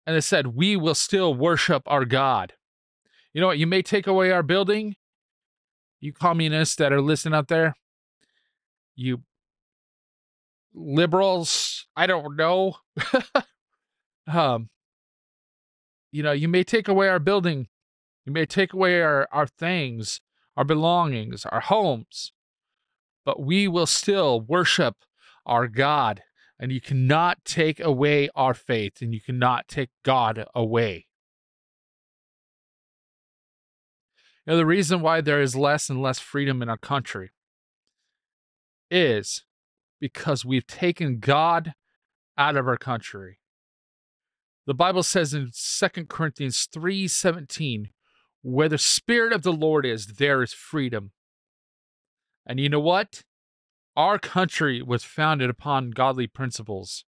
and 0.06 0.16
they 0.16 0.20
said 0.20 0.48
we 0.48 0.76
will 0.76 0.94
still 0.94 1.34
worship 1.34 1.82
our 1.86 2.04
God. 2.04 2.54
You 3.32 3.40
know 3.40 3.48
what? 3.48 3.58
You 3.58 3.66
may 3.66 3.82
take 3.82 4.06
away 4.06 4.30
our 4.30 4.42
building, 4.42 4.96
you 6.00 6.12
communists 6.12 6.76
that 6.76 6.92
are 6.92 7.02
listening 7.02 7.34
out 7.34 7.48
there, 7.48 7.74
you 8.96 9.22
liberals, 10.74 11.86
I 11.96 12.06
don't 12.06 12.36
know. 12.36 12.76
um, 14.28 14.68
you 16.10 16.22
know, 16.22 16.32
you 16.32 16.48
may 16.48 16.64
take 16.64 16.88
away 16.88 17.08
our 17.08 17.18
building, 17.18 17.68
you 18.24 18.32
may 18.32 18.46
take 18.46 18.72
away 18.72 19.00
our, 19.00 19.28
our 19.32 19.46
things, 19.46 20.20
our 20.56 20.64
belongings, 20.64 21.46
our 21.46 21.60
homes, 21.60 22.32
but 23.24 23.40
we 23.40 23.68
will 23.68 23.86
still 23.86 24.40
worship 24.40 24.96
our 25.46 25.68
God. 25.68 26.22
And 26.60 26.72
you 26.72 26.80
cannot 26.80 27.44
take 27.44 27.78
away 27.78 28.28
our 28.34 28.52
faith, 28.52 29.00
and 29.00 29.14
you 29.14 29.20
cannot 29.20 29.68
take 29.68 29.90
God 30.04 30.44
away. 30.56 31.06
You 34.44 34.52
know, 34.52 34.56
the 34.56 34.66
reason 34.66 35.00
why 35.00 35.20
there 35.20 35.40
is 35.40 35.54
less 35.54 35.88
and 35.88 36.02
less 36.02 36.18
freedom 36.18 36.60
in 36.60 36.68
our 36.68 36.76
country 36.76 37.30
is 38.90 39.44
because 40.00 40.44
we've 40.44 40.66
taken 40.66 41.20
God 41.20 41.74
out 42.36 42.56
of 42.56 42.66
our 42.66 42.76
country. 42.76 43.38
The 44.68 44.74
Bible 44.74 45.02
says 45.02 45.32
in 45.32 45.50
2 45.54 46.10
Corinthians 46.10 46.68
3:17, 46.70 47.88
where 48.42 48.68
the 48.68 48.76
spirit 48.76 49.32
of 49.32 49.42
the 49.42 49.52
Lord 49.52 49.86
is, 49.86 50.06
there 50.18 50.42
is 50.42 50.52
freedom. 50.52 51.12
And 52.44 52.60
you 52.60 52.68
know 52.68 52.78
what? 52.78 53.24
Our 53.96 54.18
country 54.18 54.82
was 54.82 55.04
founded 55.04 55.48
upon 55.48 55.92
godly 55.92 56.26
principles. 56.26 57.06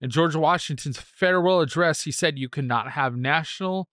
In 0.00 0.10
George 0.10 0.34
Washington's 0.34 0.98
farewell 0.98 1.60
address, 1.60 2.02
he 2.02 2.10
said, 2.10 2.40
You 2.40 2.48
cannot 2.48 2.90
have 2.90 3.16
national 3.16 3.88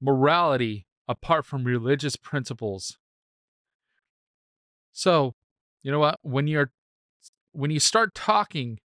morality 0.00 0.88
apart 1.06 1.46
from 1.46 1.62
religious 1.62 2.16
principles. 2.16 2.98
So, 4.90 5.36
you 5.84 5.92
know 5.92 6.00
what? 6.00 6.18
When 6.22 6.48
you're 6.48 6.72
when 7.52 7.70
you 7.70 7.78
start 7.78 8.12
talking, 8.12 8.80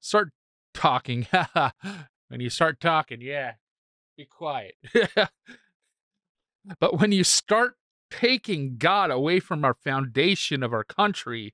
start 0.00 0.32
talking. 0.72 1.26
when 2.32 2.40
you 2.40 2.48
start 2.48 2.80
talking, 2.80 3.20
yeah, 3.20 3.52
be 4.16 4.24
quiet. 4.24 4.76
but 6.80 6.98
when 6.98 7.12
you 7.12 7.24
start 7.24 7.74
taking 8.10 8.78
God 8.78 9.10
away 9.10 9.38
from 9.38 9.66
our 9.66 9.74
foundation 9.74 10.62
of 10.62 10.72
our 10.72 10.82
country, 10.82 11.52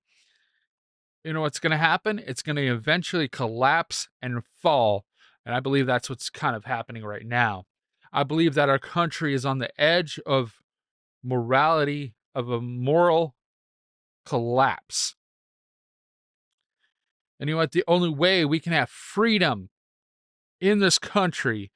you 1.24 1.32
know 1.32 1.40
what's 1.40 1.58
going 1.58 1.72
to 1.72 1.76
happen? 1.76 2.22
It's 2.24 2.42
going 2.42 2.54
to 2.54 2.66
eventually 2.68 3.26
collapse 3.26 4.08
and 4.22 4.44
fall. 4.62 5.04
And 5.44 5.52
I 5.52 5.58
believe 5.58 5.86
that's 5.86 6.08
what's 6.08 6.30
kind 6.30 6.54
of 6.54 6.64
happening 6.64 7.04
right 7.04 7.26
now. 7.26 7.64
I 8.12 8.22
believe 8.22 8.54
that 8.54 8.68
our 8.68 8.78
country 8.78 9.34
is 9.34 9.44
on 9.44 9.58
the 9.58 9.80
edge 9.80 10.20
of 10.24 10.60
morality, 11.24 12.14
of 12.36 12.50
a 12.50 12.60
moral 12.60 13.34
collapse. 14.24 15.16
And 17.40 17.48
you 17.48 17.56
know 17.56 17.62
what? 17.62 17.72
The 17.72 17.82
only 17.88 18.10
way 18.10 18.44
we 18.44 18.60
can 18.60 18.72
have 18.72 18.88
freedom 18.88 19.70
in 20.60 20.80
this 20.80 20.98
country 20.98 21.70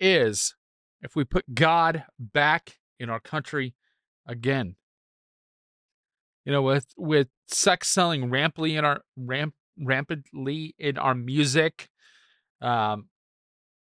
is 0.00 0.54
if 1.02 1.14
we 1.16 1.24
put 1.24 1.54
God 1.54 2.04
back 2.18 2.78
in 2.98 3.10
our 3.10 3.20
country 3.20 3.74
again. 4.26 4.76
You 6.44 6.52
know, 6.52 6.62
with 6.62 6.86
with 6.96 7.28
sex 7.46 7.88
selling 7.88 8.30
rampantly 8.30 8.76
in 8.76 8.84
our 8.84 9.02
ramp 9.16 9.54
rampantly 9.78 10.74
in 10.78 10.96
our 10.96 11.14
music, 11.14 11.88
um, 12.60 13.08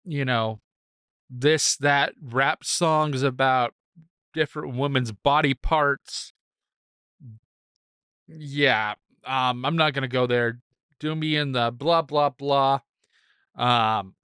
you 0.05 0.25
know, 0.25 0.61
this 1.29 1.77
that 1.77 2.13
rap 2.21 2.65
songs 2.65 3.23
about 3.23 3.75
different 4.35 4.75
women's 4.75 5.13
body 5.13 5.55
parts. 5.55 6.33
Yeah, 8.27 8.95
um, 9.25 9.65
I'm 9.65 9.77
not 9.77 9.93
gonna 9.93 10.09
go 10.09 10.27
there. 10.27 10.61
Do 10.99 11.15
me 11.15 11.37
in 11.37 11.53
the 11.53 11.71
blah 11.71 12.03
blah 12.03 12.31
blah. 12.31 12.81
Um, 13.55 14.15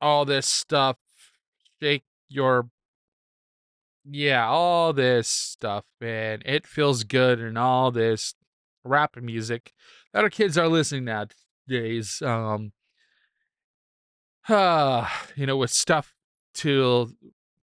all 0.00 0.24
this 0.24 0.46
stuff. 0.46 0.96
Shake 1.80 2.04
your 2.28 2.68
yeah, 4.08 4.46
all 4.46 4.92
this 4.92 5.28
stuff, 5.28 5.84
man. 6.00 6.42
It 6.44 6.66
feels 6.66 7.02
good 7.04 7.40
and 7.40 7.58
all 7.58 7.90
this 7.90 8.34
rap 8.84 9.16
music 9.16 9.72
that 10.12 10.22
our 10.22 10.30
kids 10.30 10.56
are 10.56 10.68
listening 10.68 11.04
nowadays. 11.04 12.22
Um, 12.22 12.72
uh, 14.48 15.08
you 15.34 15.46
know, 15.46 15.56
with 15.56 15.72
stuff 15.72 16.14
to 16.54 17.12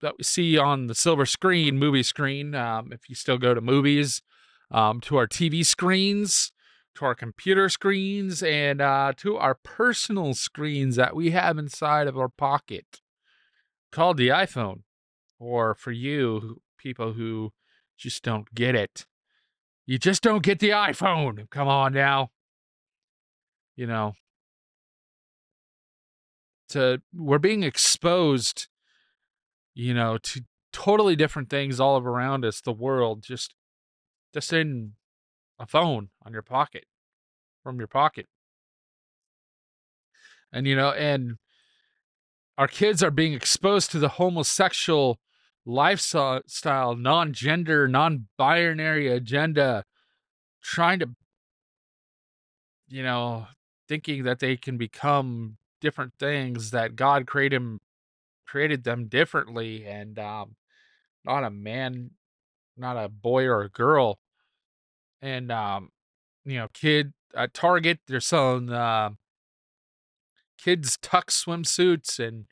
that 0.01 0.15
we 0.17 0.23
see 0.23 0.57
on 0.57 0.87
the 0.87 0.95
silver 0.95 1.27
screen, 1.27 1.77
movie 1.77 2.01
screen, 2.01 2.55
um, 2.55 2.91
if 2.91 3.07
you 3.07 3.13
still 3.13 3.37
go 3.37 3.53
to 3.53 3.61
movies, 3.61 4.23
um, 4.71 4.99
to 5.01 5.17
our 5.17 5.27
TV 5.27 5.63
screens, 5.63 6.51
to 6.95 7.05
our 7.05 7.15
computer 7.15 7.69
screens, 7.69 8.43
and 8.43 8.81
uh, 8.81 9.13
to 9.17 9.37
our 9.37 9.55
personal 9.55 10.33
screens 10.33 10.95
that 10.95 11.15
we 11.15 11.31
have 11.31 11.57
inside 11.57 12.07
of 12.07 12.17
our 12.17 12.29
pocket 12.29 13.01
called 13.91 14.17
the 14.17 14.29
iPhone. 14.29 14.81
Or 15.39 15.73
for 15.73 15.91
you 15.91 16.61
people 16.77 17.13
who 17.13 17.51
just 17.97 18.23
don't 18.23 18.53
get 18.53 18.75
it, 18.75 19.05
you 19.85 19.97
just 19.97 20.21
don't 20.21 20.43
get 20.43 20.59
the 20.59 20.69
iPhone. 20.69 21.49
Come 21.49 21.67
on 21.67 21.93
now. 21.93 22.29
You 23.75 23.87
know, 23.87 24.13
to 26.71 27.01
we're 27.13 27.39
being 27.39 27.63
exposed 27.63 28.67
you 29.73 29.93
know 29.93 30.17
to 30.17 30.41
totally 30.73 31.15
different 31.15 31.49
things 31.49 31.79
all 31.79 31.99
around 31.99 32.43
us 32.43 32.61
the 32.61 32.71
world 32.71 33.21
just 33.21 33.53
just 34.33 34.51
in 34.53 34.93
a 35.61 35.67
phone 35.67 36.09
on 36.25 36.33
your 36.33 36.41
pocket 36.41 36.85
from 37.63 37.77
your 37.77 37.87
pocket. 37.87 38.25
And 40.51 40.67
you 40.67 40.75
know 40.75 40.91
and 40.91 41.37
our 42.57 42.67
kids 42.67 43.01
are 43.01 43.11
being 43.11 43.33
exposed 43.33 43.91
to 43.91 43.99
the 43.99 44.09
homosexual 44.09 45.19
lifestyle 45.65 46.95
non-gender 46.95 47.87
non-binary 47.87 49.07
agenda 49.07 49.85
trying 50.63 50.99
to 50.99 51.09
you 52.89 53.03
know 53.03 53.47
thinking 53.87 54.23
that 54.23 54.39
they 54.39 54.57
can 54.57 54.77
become 54.77 55.57
different 55.79 56.13
things 56.19 56.71
that 56.71 56.95
God 56.95 57.27
created 57.27 57.55
him 57.57 57.79
created 58.47 58.83
them 58.83 59.07
differently 59.07 59.85
and 59.85 60.19
um 60.19 60.55
not 61.23 61.43
a 61.43 61.49
man 61.49 62.09
not 62.75 62.97
a 62.97 63.07
boy 63.07 63.45
or 63.45 63.61
a 63.61 63.69
girl 63.69 64.19
and 65.21 65.51
um 65.51 65.89
you 66.45 66.57
know 66.57 66.67
kid 66.73 67.13
at 67.35 67.53
target 67.53 67.99
they're 68.07 68.19
selling 68.19 68.69
uh, 68.71 69.09
kids 70.57 70.97
tuck 71.01 71.29
swimsuits 71.29 72.19
and 72.19 72.45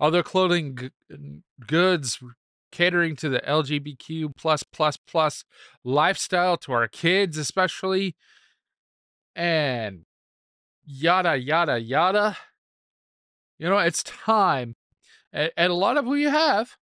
other 0.00 0.22
clothing 0.22 0.76
g- 0.76 1.42
goods 1.66 2.18
catering 2.70 3.14
to 3.14 3.28
the 3.28 3.40
lgbtq 3.40 4.34
plus 4.36 4.62
plus 4.62 4.96
plus 4.96 5.44
lifestyle 5.84 6.56
to 6.56 6.72
our 6.72 6.88
kids 6.88 7.36
especially 7.36 8.16
and 9.36 10.04
yada 10.84 11.36
yada 11.36 11.78
yada 11.78 12.36
you 13.62 13.68
know, 13.68 13.78
it's 13.78 14.02
time. 14.02 14.74
And, 15.32 15.52
and 15.56 15.70
a 15.70 15.74
lot 15.76 15.96
of 15.96 16.04
who 16.04 16.16
you 16.16 16.30
have, 16.30 16.76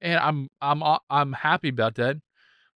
and 0.00 0.16
I'm 0.16 0.48
I'm 0.60 0.80
I'm 1.10 1.32
happy 1.32 1.70
about 1.70 1.96
that. 1.96 2.18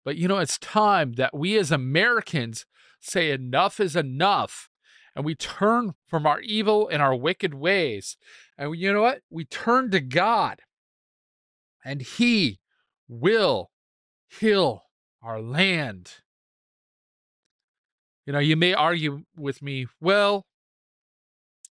But 0.07 0.17
you 0.17 0.29
know, 0.29 0.39
it's 0.39 0.57
time 0.59 1.15
that 1.15 1.37
we 1.37 1.59
as 1.59 1.73
Americans 1.73 2.65
say 3.01 3.33
enough 3.33 3.81
is 3.81 3.97
enough 3.97 4.71
and 5.17 5.25
we 5.25 5.35
turn 5.35 5.95
from 6.07 6.27
our 6.27 6.41
evil 6.43 6.89
and 6.89 7.03
our 7.03 7.15
wicked 7.15 7.55
ways. 7.55 8.17
And 8.57 8.77
you 8.77 8.93
know 8.93 9.03
what? 9.03 9.23
We 9.31 9.45
turn 9.45 9.91
to 9.91 10.01
God 10.01 10.61
and 11.85 12.03
He 12.03 12.61
will 13.09 13.73
heal 14.29 14.85
our 15.21 15.43
land. 15.43 16.13
You 18.27 18.33
know, 18.33 18.39
you 18.39 18.55
may 18.55 18.75
argue 18.75 19.25
with 19.37 19.61
me, 19.61 19.89
well, 20.01 20.47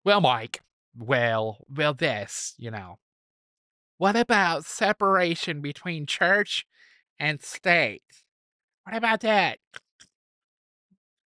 well, 0.04 0.20
Mike, 0.20 0.60
well, 0.98 1.60
well, 1.74 1.94
this, 1.94 2.56
you 2.58 2.72
know. 2.72 3.00
What 3.98 4.18
about 4.18 4.66
separation 4.66 5.62
between 5.62 6.06
church 6.06 6.66
and 7.20 7.42
state? 7.42 8.02
What 8.84 8.96
about 8.96 9.22
that? 9.22 9.60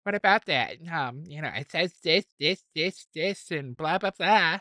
What 0.03 0.15
about 0.15 0.45
that? 0.45 0.77
Um, 0.91 1.23
you 1.27 1.41
know, 1.41 1.51
it 1.55 1.71
says 1.71 1.93
this, 2.03 2.25
this, 2.39 2.63
this, 2.73 3.07
this, 3.13 3.51
and 3.51 3.75
blah, 3.75 3.97
blah, 3.97 4.11
blah. 4.17 4.59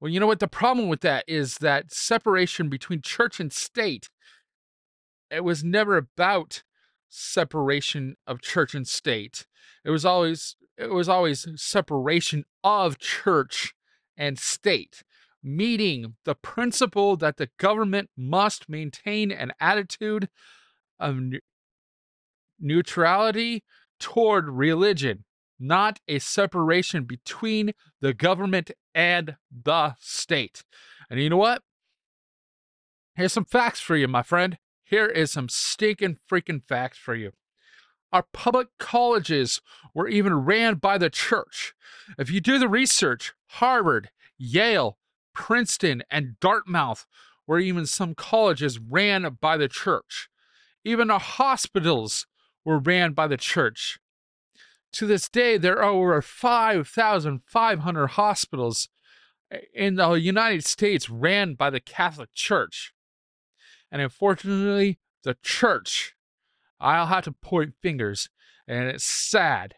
Well, 0.00 0.10
you 0.10 0.18
know 0.18 0.26
what? 0.26 0.40
The 0.40 0.48
problem 0.48 0.88
with 0.88 1.00
that 1.02 1.24
is 1.28 1.56
that 1.58 1.92
separation 1.92 2.68
between 2.68 3.02
church 3.02 3.38
and 3.40 3.52
state, 3.52 4.08
it 5.30 5.44
was 5.44 5.62
never 5.62 5.96
about 5.96 6.62
separation 7.08 8.16
of 8.26 8.40
church 8.40 8.74
and 8.74 8.88
state. 8.88 9.46
It 9.84 9.90
was 9.90 10.04
always 10.04 10.56
it 10.78 10.90
was 10.92 11.08
always 11.08 11.46
separation 11.56 12.44
of 12.64 12.98
church 12.98 13.74
and 14.16 14.38
state, 14.38 15.02
meeting 15.42 16.16
the 16.24 16.34
principle 16.34 17.16
that 17.16 17.36
the 17.36 17.50
government 17.58 18.10
must 18.16 18.68
maintain 18.68 19.30
an 19.30 19.52
attitude 19.60 20.28
of 21.00 21.16
ne- 21.18 21.40
neutrality 22.60 23.64
toward 23.98 24.48
religion, 24.48 25.24
not 25.58 26.00
a 26.08 26.18
separation 26.18 27.04
between 27.04 27.72
the 28.00 28.14
government 28.14 28.70
and 28.94 29.36
the 29.50 29.94
state. 29.98 30.64
And 31.10 31.20
you 31.20 31.30
know 31.30 31.36
what? 31.36 31.62
Here's 33.14 33.32
some 33.32 33.44
facts 33.44 33.80
for 33.80 33.96
you, 33.96 34.08
my 34.08 34.22
friend. 34.22 34.58
Here 34.84 35.06
is 35.06 35.30
some 35.30 35.48
stinking 35.48 36.18
freaking 36.30 36.62
facts 36.66 36.98
for 36.98 37.14
you. 37.14 37.32
Our 38.12 38.24
public 38.32 38.68
colleges 38.78 39.60
were 39.94 40.08
even 40.08 40.34
ran 40.34 40.74
by 40.74 40.98
the 40.98 41.08
church. 41.08 41.74
If 42.18 42.30
you 42.30 42.40
do 42.40 42.58
the 42.58 42.68
research, 42.68 43.32
Harvard, 43.46 44.10
Yale, 44.36 44.98
Princeton, 45.34 46.02
and 46.10 46.38
Dartmouth 46.40 47.06
were 47.46 47.58
even 47.58 47.86
some 47.86 48.14
colleges 48.14 48.78
ran 48.78 49.38
by 49.40 49.56
the 49.56 49.68
church. 49.68 50.28
Even 50.84 51.10
our 51.10 51.20
hospitals 51.20 52.26
were 52.64 52.78
ran 52.78 53.12
by 53.12 53.26
the 53.26 53.36
church. 53.36 53.98
To 54.94 55.06
this 55.06 55.28
day, 55.28 55.56
there 55.56 55.78
are 55.82 55.90
over 55.90 56.20
5,500 56.20 58.06
hospitals 58.08 58.88
eh, 59.50 59.60
in 59.74 59.94
the 59.94 60.12
United 60.12 60.64
States 60.64 61.08
ran 61.08 61.54
by 61.54 61.70
the 61.70 61.80
Catholic 61.80 62.34
Church. 62.34 62.92
And 63.90 64.02
unfortunately, 64.02 64.98
the 65.24 65.36
church 65.42 66.14
I'll 66.82 67.06
have 67.06 67.24
to 67.24 67.32
point 67.32 67.74
fingers, 67.80 68.28
and 68.66 68.88
it's 68.88 69.04
sad. 69.04 69.76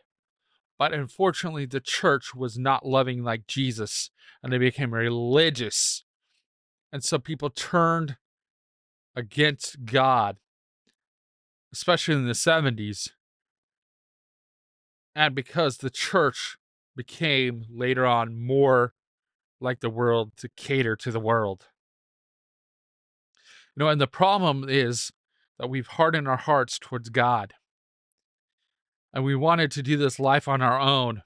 But 0.79 0.93
unfortunately, 0.93 1.67
the 1.67 1.81
church 1.81 2.35
was 2.35 2.59
not 2.59 2.87
loving 2.87 3.23
like 3.23 3.47
Jesus, 3.47 4.11
and 4.43 4.53
they 4.53 4.59
became 4.59 4.93
religious. 4.93 6.05
And 6.93 7.03
so 7.05 7.19
people 7.19 7.51
turned 7.51 8.17
against 9.17 9.85
God, 9.85 10.37
especially 11.73 12.15
in 12.15 12.27
the 12.27 12.33
70s. 12.33 13.11
And 15.15 15.35
because 15.35 15.79
the 15.79 15.91
church 15.91 16.57
became 16.97 17.65
later 17.71 18.05
on 18.05 18.45
more 18.45 18.95
like 19.61 19.81
the 19.81 19.91
world 19.91 20.33
to 20.39 20.49
cater 20.49 20.97
to 20.97 21.11
the 21.11 21.21
world. 21.21 21.67
You 23.77 23.85
know, 23.85 23.89
and 23.89 24.01
the 24.01 24.07
problem 24.07 24.67
is 24.69 25.11
that 25.59 25.69
we've 25.69 25.87
hardened 25.87 26.29
our 26.29 26.37
hearts 26.37 26.79
towards 26.79 27.09
God. 27.09 27.55
And 29.15 29.25
we 29.25 29.35
wanted 29.35 29.71
to 29.71 29.83
do 29.83 29.97
this 29.97 30.19
life 30.19 30.49
on 30.49 30.61
our 30.61 30.79
own. 30.79 31.23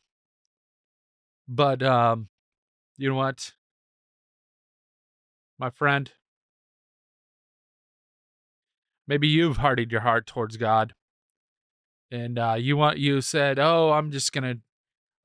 But 1.48 1.82
um, 1.82 2.28
you 2.96 3.08
know 3.08 3.16
what? 3.16 3.54
My 5.58 5.70
friend, 5.70 6.12
maybe 9.08 9.26
you've 9.26 9.56
hardened 9.56 9.90
your 9.90 10.02
heart 10.02 10.26
towards 10.26 10.56
God. 10.56 10.92
And 12.10 12.38
uh, 12.38 12.56
you 12.58 12.76
want 12.76 12.98
you 12.98 13.20
said, 13.20 13.58
"Oh, 13.58 13.92
I'm 13.92 14.12
just 14.12 14.32
to 14.44 14.60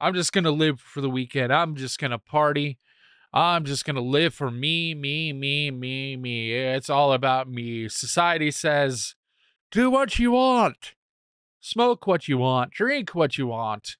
I'm 0.01 0.13
just 0.13 0.33
to 0.43 0.51
live 0.51 0.81
for 0.81 1.01
the 1.01 1.09
weekend. 1.09 1.53
I'm 1.53 1.75
just 1.75 1.99
to 2.11 2.19
party. 2.19 2.79
I'm 3.33 3.65
just 3.65 3.85
to 3.95 4.01
live 4.01 4.33
for 4.33 4.51
me, 4.51 4.93
me, 4.93 5.33
me, 5.33 5.71
me, 5.71 6.15
me. 6.15 6.53
It's 6.53 6.89
all 6.89 7.13
about 7.13 7.49
me. 7.49 7.89
Society 7.89 8.51
says, 8.51 9.15
do 9.71 9.89
what 9.89 10.19
you 10.19 10.33
want, 10.33 10.93
smoke 11.63 12.05
what 12.05 12.27
you 12.27 12.37
want, 12.37 12.71
drink 12.71 13.15
what 13.15 13.37
you 13.37 13.47
want, 13.47 13.95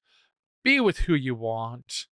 be 0.62 0.80
with 0.80 0.98
who 0.98 1.14
you 1.14 1.34
want. 1.34 2.06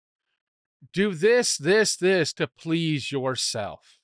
Do 0.94 1.14
this, 1.14 1.58
this, 1.58 1.94
this 1.94 2.32
to 2.34 2.46
please 2.48 3.12
yourself. 3.12 3.98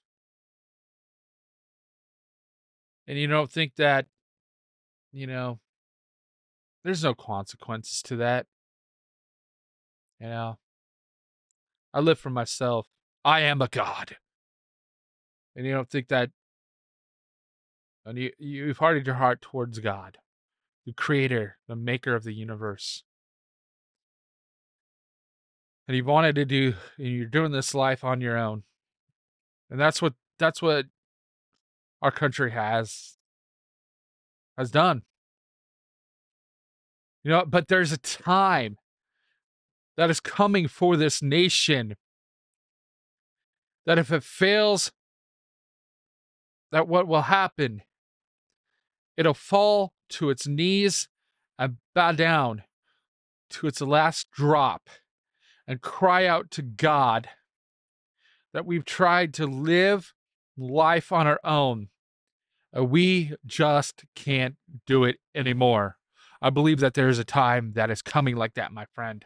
And 3.06 3.18
you 3.18 3.26
don't 3.26 3.50
think 3.50 3.76
that, 3.76 4.06
you 5.10 5.26
know, 5.26 5.58
there's 6.84 7.02
no 7.02 7.14
consequences 7.14 8.02
to 8.02 8.16
that. 8.16 8.46
You 10.20 10.28
know, 10.28 10.58
I 11.94 12.00
live 12.00 12.18
for 12.18 12.30
myself. 12.30 12.86
I 13.24 13.40
am 13.40 13.62
a 13.62 13.68
god. 13.68 14.18
And 15.56 15.64
you 15.66 15.72
don't 15.72 15.88
think 15.88 16.08
that 16.08 16.30
and 18.04 18.18
you, 18.18 18.32
you've 18.38 18.78
hardened 18.78 19.06
your 19.06 19.16
heart 19.16 19.42
towards 19.42 19.78
God, 19.80 20.18
the 20.88 20.94
creator, 20.94 21.58
the 21.68 21.76
maker 21.76 22.14
of 22.14 22.24
the 22.24 22.32
universe. 22.32 23.04
and 25.86 25.96
you 25.96 26.04
wanted 26.04 26.34
to 26.34 26.44
do 26.44 26.74
and 26.98 27.08
you're 27.08 27.26
doing 27.26 27.50
this 27.50 27.74
life 27.74 28.04
on 28.04 28.20
your 28.20 28.36
own 28.36 28.62
and 29.70 29.80
that's 29.80 30.02
what 30.02 30.12
that's 30.38 30.60
what 30.60 30.84
our 32.02 32.10
country 32.10 32.50
has 32.50 33.16
has 34.58 34.70
done 34.70 35.02
you 37.24 37.30
know 37.30 37.42
but 37.46 37.68
there's 37.68 37.90
a 37.90 37.96
time 37.98 38.76
that 39.96 40.10
is 40.10 40.20
coming 40.20 40.68
for 40.68 40.94
this 40.94 41.22
nation 41.22 41.96
that 43.86 43.98
if 43.98 44.12
it 44.12 44.22
fails 44.22 44.92
that 46.70 46.86
what 46.86 47.08
will 47.08 47.22
happen 47.22 47.80
it'll 49.16 49.32
fall 49.32 49.94
to 50.10 50.30
its 50.30 50.46
knees 50.46 51.08
and 51.58 51.76
bow 51.94 52.12
down 52.12 52.62
to 53.50 53.66
its 53.66 53.80
last 53.80 54.30
drop 54.30 54.88
and 55.66 55.80
cry 55.80 56.26
out 56.26 56.50
to 56.52 56.62
God 56.62 57.28
that 58.52 58.66
we've 58.66 58.84
tried 58.84 59.34
to 59.34 59.46
live 59.46 60.12
life 60.56 61.12
on 61.12 61.26
our 61.26 61.40
own. 61.44 61.88
We 62.74 63.34
just 63.46 64.04
can't 64.14 64.56
do 64.86 65.04
it 65.04 65.16
anymore. 65.34 65.96
I 66.40 66.50
believe 66.50 66.80
that 66.80 66.94
there 66.94 67.08
is 67.08 67.18
a 67.18 67.24
time 67.24 67.72
that 67.74 67.90
is 67.90 68.02
coming 68.02 68.36
like 68.36 68.54
that, 68.54 68.72
my 68.72 68.86
friend. 68.94 69.24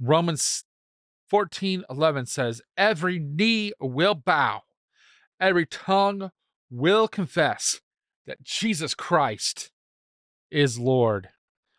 Romans 0.00 0.64
14 1.28 1.84
11 1.90 2.26
says, 2.26 2.62
Every 2.76 3.18
knee 3.18 3.72
will 3.80 4.14
bow, 4.14 4.62
every 5.40 5.66
tongue 5.66 6.30
will 6.70 7.08
confess 7.08 7.80
that 8.26 8.42
Jesus 8.42 8.94
Christ 8.94 9.70
is 10.50 10.78
Lord. 10.78 11.28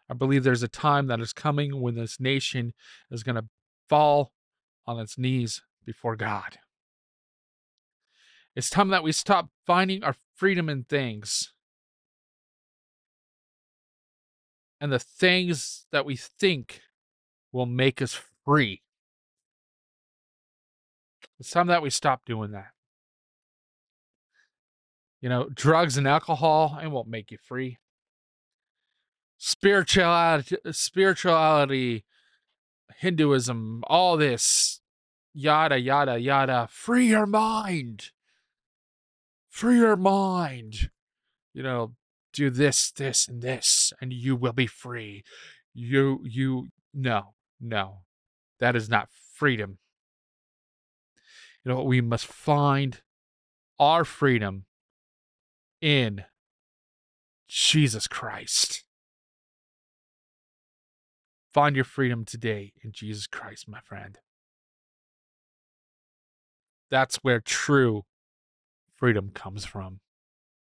I 0.10 0.14
believe 0.14 0.44
there's 0.44 0.64
a 0.64 0.70
time 0.70 1.08
that 1.08 1.20
is 1.20 1.34
coming 1.34 1.82
when 1.82 1.96
this 1.96 2.20
nation 2.20 2.74
is 3.12 3.24
going 3.24 3.36
to 3.36 3.46
fall 3.90 4.32
on 4.86 5.00
its 5.00 5.18
knees 5.18 5.62
before 5.86 6.16
God. 6.16 6.60
It's 8.56 8.70
time 8.70 8.90
that 8.90 9.04
we 9.04 9.12
stop 9.12 9.50
finding 9.66 10.04
our 10.04 10.16
freedom 10.36 10.70
in 10.70 10.84
things 10.84 11.54
and 14.80 14.92
the 14.92 15.00
things 15.00 15.86
that 15.92 16.06
we 16.06 16.16
think 16.16 16.82
will 17.52 17.66
make 17.66 18.02
us 18.02 18.20
free. 18.46 18.82
It's 21.40 21.52
time 21.52 21.68
that 21.68 21.82
we 21.82 21.90
stop 21.90 22.22
doing 22.26 22.52
that. 22.52 22.72
You 25.22 25.30
know, 25.30 25.50
drugs 25.54 25.98
and 25.98 26.08
alcohol, 26.08 26.78
it 26.82 26.88
won't 26.88 27.08
make 27.08 27.32
you 27.32 27.38
free. 27.42 27.78
Spirituality, 29.38 30.58
spirituality, 30.72 32.04
Hinduism, 33.00 33.84
all 33.88 34.18
this, 34.18 34.82
yada, 35.34 35.80
yada, 35.80 36.18
yada. 36.20 36.68
Free 36.72 37.08
your 37.08 37.28
mind. 37.28 38.12
Free 39.50 39.78
your 39.78 39.96
mind. 39.96 40.90
You 41.54 41.64
know, 41.64 41.96
do 42.34 42.50
this, 42.50 42.92
this, 42.92 43.28
and 43.28 43.42
this, 43.42 43.94
and 44.00 44.14
you 44.14 44.36
will 44.36 44.54
be 44.54 44.68
free. 44.68 45.24
You, 45.74 46.22
you, 46.24 46.68
no, 46.94 47.34
no. 47.60 48.02
That 48.60 48.76
is 48.76 48.90
not 48.90 49.10
freedom. 49.34 49.78
You 51.64 51.74
know, 51.74 51.84
we 51.84 52.02
must 52.02 52.26
find 52.26 53.02
our 53.80 54.06
freedom 54.06 54.66
in 55.82 56.26
Jesus 57.48 58.08
Christ. 58.08 58.84
Find 61.54 61.76
your 61.76 61.86
freedom 61.86 62.26
today 62.26 62.74
in 62.84 62.92
Jesus 62.92 63.26
Christ, 63.28 63.68
my 63.68 63.80
friend. 63.80 64.20
That's 66.92 67.18
where 67.18 67.40
true 67.40 68.04
freedom 68.96 69.32
comes 69.34 69.66
from. 69.66 70.00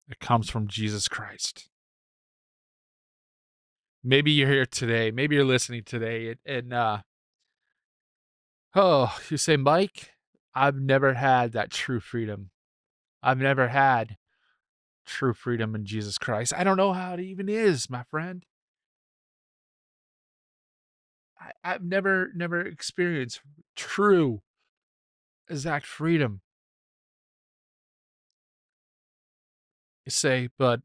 It 0.08 0.18
comes 0.18 0.50
from 0.50 0.66
Jesus 0.66 1.06
Christ. 1.06 1.68
Maybe 4.02 4.30
you're 4.30 4.48
here 4.48 4.66
today. 4.66 5.10
Maybe 5.10 5.36
you're 5.36 5.44
listening 5.44 5.84
today, 5.84 6.28
and, 6.28 6.38
and 6.46 6.72
uh, 6.72 6.98
oh, 8.74 9.16
you 9.28 9.36
say, 9.36 9.56
Mike, 9.56 10.12
I've 10.54 10.76
never 10.76 11.14
had 11.14 11.52
that 11.52 11.70
true 11.70 12.00
freedom. 12.00 12.50
I've 13.22 13.38
never 13.38 13.68
had 13.68 14.16
true 15.06 15.34
freedom 15.34 15.74
in 15.74 15.84
Jesus 15.84 16.18
Christ. 16.18 16.52
I 16.56 16.64
don't 16.64 16.76
know 16.76 16.92
how 16.92 17.14
it 17.14 17.20
even 17.20 17.48
is, 17.48 17.90
my 17.90 18.04
friend. 18.04 18.44
I, 21.40 21.52
I've 21.64 21.84
never 21.84 22.30
never 22.34 22.60
experienced 22.60 23.40
true 23.76 24.42
exact 25.48 25.86
freedom. 25.86 26.42
You 30.04 30.10
say, 30.10 30.48
but 30.58 30.80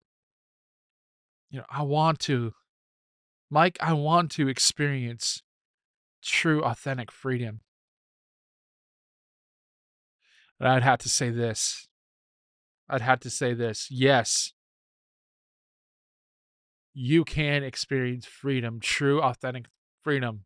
you 1.49 1.60
know, 1.60 1.65
I 1.69 1.84
want 1.84 2.19
to 2.21 2.54
Mike, 3.49 3.78
I 3.80 3.93
want 3.93 4.32
to 4.32 4.47
experience 4.47 5.41
true 6.23 6.63
authentic 6.63 7.12
freedom. 7.12 7.62
But 10.60 10.67
I'd 10.69 10.84
have 10.84 10.99
to 10.99 11.10
say 11.10 11.30
this 11.30 11.88
I'd 12.89 13.02
have 13.02 13.19
to 13.21 13.30
say 13.30 13.54
this. 13.54 13.88
Yes, 13.89 14.54
you 16.93 17.26
can 17.26 17.63
experience 17.63 18.26
freedom, 18.26 18.80
true, 18.80 19.21
authentic 19.21 19.65
freedom 20.04 20.45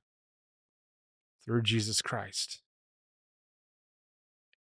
through 1.45 1.61
Jesus 1.61 2.01
Christ. 2.01 2.61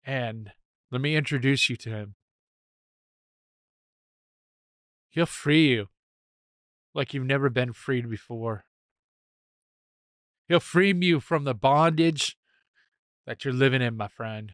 And 0.04 0.52
let 0.90 1.00
me 1.00 1.16
introduce 1.16 1.68
you 1.70 1.76
to 1.76 1.90
him. 1.90 2.14
He'll 5.10 5.26
free 5.26 5.68
you 5.68 5.88
like 6.94 7.14
you've 7.14 7.24
never 7.24 7.48
been 7.48 7.72
freed 7.72 8.08
before. 8.08 8.64
He'll 10.48 10.60
free 10.60 10.94
you 10.94 11.20
from 11.20 11.44
the 11.44 11.54
bondage 11.54 12.36
that 13.26 13.44
you're 13.44 13.54
living 13.54 13.82
in, 13.82 13.96
my 13.96 14.08
friend. 14.08 14.52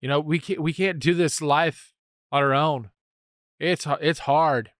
You 0.00 0.08
know, 0.08 0.20
we 0.20 0.38
can't 0.38 0.60
we 0.60 0.72
can't 0.72 0.98
do 0.98 1.14
this 1.14 1.42
life 1.42 1.94
on 2.32 2.42
our 2.42 2.54
own. 2.54 2.90
It's 3.58 3.86
it's 4.00 4.20
hard. 4.20 4.70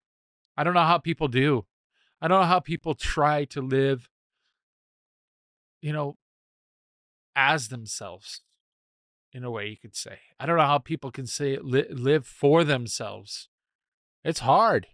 I 0.56 0.64
don't 0.64 0.74
know 0.74 0.80
how 0.80 0.98
people 0.98 1.28
do. 1.28 1.66
I 2.20 2.28
don't 2.28 2.40
know 2.40 2.46
how 2.46 2.61
people 2.61 2.94
try 2.94 3.44
to 3.46 3.61
live 3.61 4.09
you 5.80 5.92
know 5.92 6.16
as 7.35 7.68
themselves 7.68 8.42
in 9.33 9.44
a 9.44 9.50
way 9.50 9.68
you 9.68 9.76
could 9.76 9.96
say. 9.96 10.18
I 10.38 10.46
don't 10.46 10.56
know 10.56 10.66
how 10.66 10.78
people 10.78 11.11
can 11.11 11.26
say 11.26 11.56
li- 11.59 11.87
live 11.90 12.26
for 12.26 12.64
themselves. 12.64 13.48
It's 14.24 14.40
hard. 14.40 14.88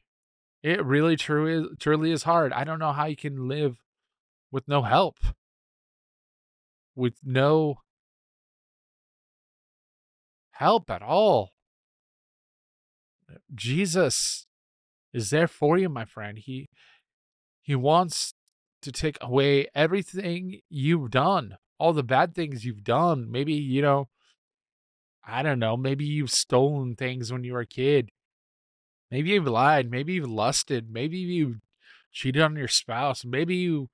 It 0.63 0.85
really 0.85 1.17
truly 1.17 1.69
truly 1.79 2.11
is 2.11 2.25
hard. 2.25 2.53
I 2.53 2.65
don't 2.65 2.79
know 2.79 2.93
how 2.93 3.07
you 3.07 3.17
can 3.17 3.49
live 3.49 3.79
with 4.51 4.69
no 4.69 4.83
help. 4.83 5.17
With 6.95 7.19
no 7.25 7.81
help 10.59 10.91
at 10.91 11.03
all. 11.03 11.51
Jesus 13.55 14.47
is 15.13 15.31
there 15.31 15.49
for 15.49 15.79
you, 15.79 15.89
my 15.89 16.05
friend. 16.05 16.39
He 16.39 16.69
he 17.63 17.75
wants 17.75 18.35
to 18.83 18.93
take 18.93 19.19
away 19.21 19.67
everything 19.75 20.61
you've 20.69 21.11
done, 21.11 21.57
all 21.79 21.93
the 21.93 22.05
bad 22.05 22.35
things 22.35 22.65
you've 22.65 22.85
done. 22.85 23.31
Maybe, 23.31 23.55
you 23.55 23.83
know, 23.83 24.09
I 25.27 25.43
don't 25.43 25.59
know, 25.59 25.77
maybe 25.77 26.05
you've 26.05 26.31
stolen 26.31 26.95
things 26.95 27.33
when 27.33 27.43
you 27.43 27.55
were 27.55 27.61
a 27.61 27.67
kid. 27.67 28.11
Maybe 29.11 29.31
you've 29.31 29.49
lied, 29.49 29.91
maybe 29.91 30.15
you've 30.15 30.31
lusted, 30.31 30.91
maybe 30.91 31.19
you 31.19 31.57
cheated 32.13 32.43
on 32.43 32.57
your 32.57 32.69
spouse, 32.69 33.25
maybe 33.25 33.57
you, 33.57 33.89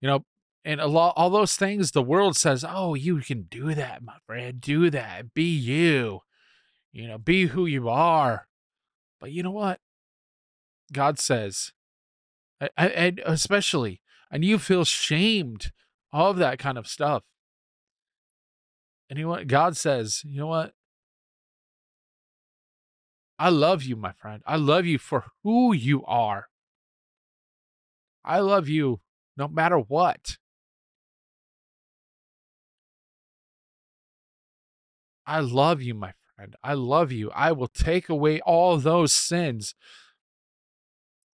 you 0.00 0.08
know, 0.08 0.24
and 0.68 0.82
a 0.82 0.86
lot 0.86 1.14
all 1.16 1.30
those 1.30 1.56
things 1.56 1.90
the 1.90 2.02
world 2.02 2.36
says 2.36 2.62
oh 2.68 2.94
you 2.94 3.20
can 3.20 3.44
do 3.44 3.74
that 3.74 4.02
my 4.02 4.16
friend 4.26 4.60
do 4.60 4.90
that 4.90 5.32
be 5.32 5.48
you 5.48 6.20
you 6.92 7.08
know 7.08 7.18
be 7.18 7.46
who 7.46 7.64
you 7.64 7.88
are. 7.88 8.46
But 9.20 9.32
you 9.32 9.42
know 9.42 9.50
what? 9.50 9.80
God 10.92 11.18
says 11.18 11.72
and 12.76 13.20
especially 13.24 14.00
and 14.30 14.44
you 14.44 14.58
feel 14.58 14.84
shamed 14.84 15.72
of 16.12 16.36
that 16.36 16.58
kind 16.58 16.76
of 16.76 16.86
stuff. 16.86 17.22
And 19.08 19.18
you 19.18 19.24
know 19.24 19.30
what? 19.30 19.46
God 19.46 19.76
says 19.76 20.22
you 20.24 20.40
know 20.40 20.48
what? 20.48 20.72
I 23.38 23.48
love 23.48 23.84
you 23.84 23.96
my 23.96 24.12
friend. 24.12 24.42
I 24.46 24.56
love 24.56 24.84
you 24.84 24.98
for 24.98 25.24
who 25.44 25.72
you 25.72 26.04
are. 26.04 26.48
I 28.24 28.40
love 28.40 28.68
you 28.68 29.00
no 29.36 29.48
matter 29.48 29.78
what 29.78 30.36
I 35.28 35.40
love 35.40 35.82
you, 35.82 35.92
my 35.94 36.14
friend. 36.34 36.56
I 36.64 36.72
love 36.72 37.12
you. 37.12 37.30
I 37.32 37.52
will 37.52 37.68
take 37.68 38.08
away 38.08 38.40
all 38.40 38.78
those 38.78 39.12
sins. 39.12 39.74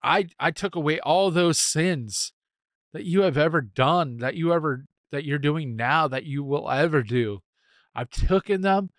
I 0.03 0.29
I 0.41 0.51
took 0.51 0.75
away 0.75 0.99
all 1.01 1.31
those 1.31 1.59
sins 1.59 2.33
that 2.95 3.05
you 3.05 3.21
have 3.21 3.37
ever 3.37 3.61
done, 3.61 4.17
that 4.17 4.35
you 4.35 4.51
ever 4.51 4.87
that 5.11 5.25
you're 5.25 5.39
doing 5.39 5.77
now, 5.77 6.09
that 6.09 6.25
you 6.25 6.43
will 6.43 6.71
ever 6.71 7.03
do. 7.03 7.43
I've 7.95 8.09
taken 8.09 8.63
them 8.63 8.91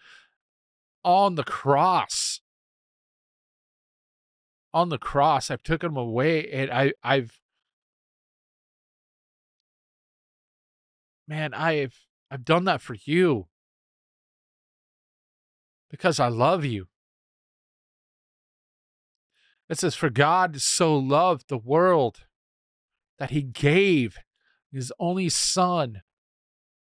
on 1.03 1.35
the 1.35 1.43
cross. 1.43 2.41
On 4.75 4.89
the 4.89 4.99
cross, 4.99 5.49
I've 5.49 5.63
taken 5.63 5.89
them 5.89 5.97
away 5.97 6.47
and 6.51 6.69
I 6.69 6.93
I've 7.03 7.39
man, 11.27 11.55
I've 11.55 11.99
I've 12.29 12.45
done 12.45 12.65
that 12.65 12.81
for 12.81 12.95
you. 13.05 13.47
Because 15.93 16.19
I 16.19 16.27
love 16.27 16.65
you. 16.65 16.87
It 19.69 19.77
says, 19.77 19.93
For 19.93 20.09
God 20.09 20.59
so 20.59 20.97
loved 20.97 21.49
the 21.49 21.57
world 21.57 22.21
that 23.19 23.29
he 23.29 23.43
gave 23.43 24.17
his 24.71 24.91
only 24.99 25.29
son, 25.29 26.01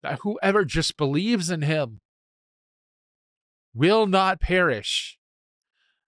that 0.02 0.20
whoever 0.20 0.64
just 0.64 0.96
believes 0.96 1.50
in 1.50 1.60
him 1.60 2.00
will 3.74 4.06
not 4.06 4.40
perish. 4.40 5.18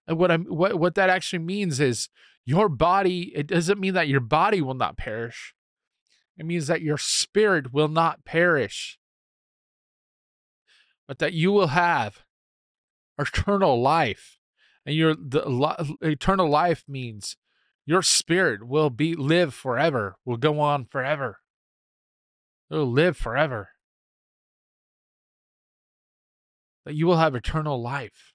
And 0.07 0.17
what 0.17 0.31
I'm 0.31 0.45
what, 0.45 0.79
what 0.79 0.95
that 0.95 1.11
actually 1.11 1.43
means 1.43 1.79
is 1.79 2.09
your 2.43 2.69
body, 2.69 3.31
it 3.35 3.45
doesn't 3.45 3.79
mean 3.79 3.93
that 3.93 4.07
your 4.07 4.19
body 4.19 4.61
will 4.61 4.73
not 4.73 4.97
perish. 4.97 5.53
It 6.39 6.47
means 6.47 6.65
that 6.65 6.81
your 6.81 6.97
spirit 6.97 7.71
will 7.71 7.87
not 7.87 8.25
perish. 8.25 8.97
But 11.07 11.19
that 11.19 11.33
you 11.33 11.51
will 11.51 11.67
have 11.67 12.24
eternal 13.17 13.81
life. 13.81 14.37
And 14.85 14.95
your 14.95 15.15
the 15.15 15.95
eternal 16.01 16.49
life 16.49 16.83
means 16.87 17.37
your 17.85 18.01
spirit 18.01 18.67
will 18.67 18.89
be 18.89 19.15
live 19.15 19.53
forever, 19.53 20.17
will 20.25 20.37
go 20.37 20.59
on 20.59 20.85
forever. 20.85 21.39
It 22.69 22.75
will 22.75 22.91
live 22.91 23.17
forever. 23.17 23.69
That 26.85 26.95
you 26.95 27.07
will 27.07 27.17
have 27.17 27.35
eternal 27.35 27.81
life. 27.81 28.33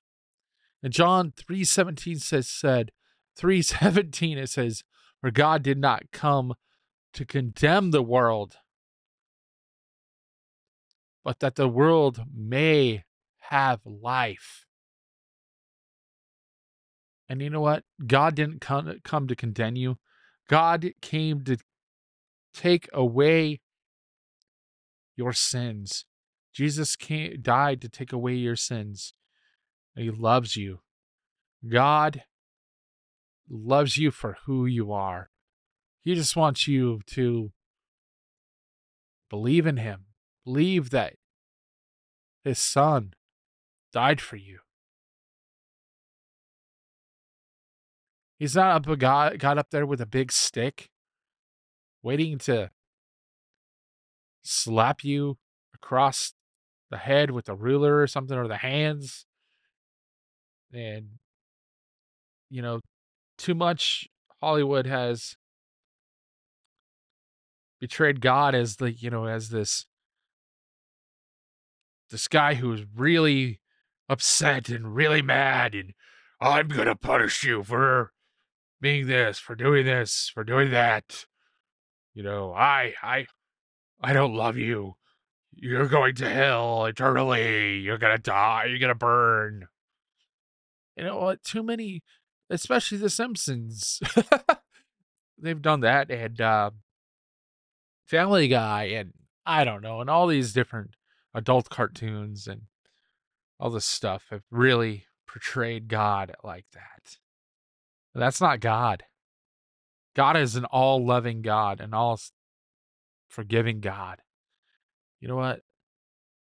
And 0.82 0.92
John 0.92 1.32
3:17 1.32 2.20
says 2.20 2.48
said 2.48 2.90
3:17 3.38 4.36
it 4.42 4.48
says 4.48 4.82
for 5.20 5.30
God 5.30 5.62
did 5.62 5.78
not 5.78 6.10
come 6.12 6.54
to 7.12 7.24
condemn 7.24 7.90
the 7.90 8.02
world 8.02 8.56
but 11.24 11.40
that 11.40 11.56
the 11.56 11.68
world 11.68 12.24
may 12.34 13.04
have 13.50 13.80
life. 13.84 14.66
And 17.30 17.40
you 17.40 17.48
know 17.48 17.60
what? 17.60 17.84
God 18.04 18.34
didn't 18.34 18.60
come, 18.60 18.92
come 19.04 19.28
to 19.28 19.36
condemn 19.36 19.76
you. 19.76 19.98
God 20.48 20.90
came 21.00 21.44
to 21.44 21.58
take 22.52 22.88
away 22.92 23.60
your 25.14 25.32
sins. 25.32 26.06
Jesus 26.52 26.96
came, 26.96 27.40
died 27.40 27.80
to 27.82 27.88
take 27.88 28.12
away 28.12 28.34
your 28.34 28.56
sins. 28.56 29.14
He 29.94 30.10
loves 30.10 30.56
you. 30.56 30.80
God 31.68 32.24
loves 33.48 33.96
you 33.96 34.10
for 34.10 34.36
who 34.46 34.66
you 34.66 34.90
are. 34.90 35.30
He 36.02 36.16
just 36.16 36.34
wants 36.34 36.66
you 36.66 37.00
to 37.12 37.52
believe 39.28 39.68
in 39.68 39.76
Him, 39.76 40.06
believe 40.44 40.90
that 40.90 41.14
His 42.42 42.58
Son 42.58 43.12
died 43.92 44.20
for 44.20 44.34
you. 44.34 44.58
He's 48.40 48.56
not 48.56 48.74
up 48.74 48.86
a 48.88 48.96
guy 48.96 49.36
got 49.36 49.58
up 49.58 49.68
there 49.70 49.84
with 49.84 50.00
a 50.00 50.06
big 50.06 50.32
stick 50.32 50.88
waiting 52.02 52.38
to 52.38 52.70
slap 54.42 55.04
you 55.04 55.36
across 55.74 56.32
the 56.90 56.96
head 56.96 57.32
with 57.32 57.50
a 57.50 57.54
ruler 57.54 58.00
or 58.00 58.06
something 58.06 58.38
or 58.38 58.48
the 58.48 58.56
hands. 58.56 59.26
And 60.72 61.18
you 62.48 62.62
know, 62.62 62.80
too 63.36 63.54
much 63.54 64.08
Hollywood 64.40 64.86
has 64.86 65.36
betrayed 67.78 68.22
God 68.22 68.54
as 68.54 68.76
the, 68.76 68.90
you 68.90 69.10
know, 69.10 69.26
as 69.26 69.50
this 69.50 69.84
this 72.08 72.26
guy 72.26 72.54
who's 72.54 72.86
really 72.96 73.60
upset 74.08 74.70
and 74.70 74.94
really 74.94 75.20
mad 75.20 75.74
and 75.74 75.92
I'm 76.40 76.68
gonna 76.68 76.96
punish 76.96 77.44
you 77.44 77.62
for 77.62 78.12
being 78.80 79.06
this, 79.06 79.38
for 79.38 79.54
doing 79.54 79.84
this, 79.86 80.30
for 80.32 80.44
doing 80.44 80.70
that. 80.70 81.26
You 82.14 82.22
know, 82.22 82.52
I, 82.52 82.94
I, 83.02 83.26
I 84.02 84.12
don't 84.12 84.34
love 84.34 84.56
you. 84.56 84.94
You're 85.54 85.88
going 85.88 86.14
to 86.16 86.28
hell 86.28 86.86
eternally. 86.86 87.78
You're 87.78 87.98
gonna 87.98 88.18
die. 88.18 88.66
You're 88.68 88.78
gonna 88.78 88.94
burn. 88.94 89.68
You 90.96 91.04
know 91.04 91.18
what? 91.18 91.42
Too 91.42 91.62
many, 91.62 92.02
especially 92.48 92.98
The 92.98 93.10
Simpsons. 93.10 94.00
They've 95.38 95.60
done 95.60 95.80
that, 95.80 96.10
and 96.10 96.40
uh, 96.40 96.70
Family 98.06 98.48
Guy, 98.48 98.84
and 98.84 99.12
I 99.46 99.64
don't 99.64 99.82
know, 99.82 100.00
and 100.00 100.10
all 100.10 100.26
these 100.26 100.52
different 100.52 100.96
adult 101.34 101.70
cartoons 101.70 102.46
and 102.46 102.62
all 103.58 103.70
this 103.70 103.84
stuff 103.84 104.26
have 104.30 104.42
really 104.50 105.06
portrayed 105.26 105.88
God 105.88 106.34
like 106.42 106.66
that. 106.72 107.18
That's 108.14 108.40
not 108.40 108.60
God. 108.60 109.04
God 110.14 110.36
is 110.36 110.56
an 110.56 110.64
all 110.64 111.04
loving 111.04 111.42
God, 111.42 111.80
an 111.80 111.94
all 111.94 112.18
forgiving 113.28 113.80
God. 113.80 114.18
You 115.20 115.28
know 115.28 115.36
what? 115.36 115.60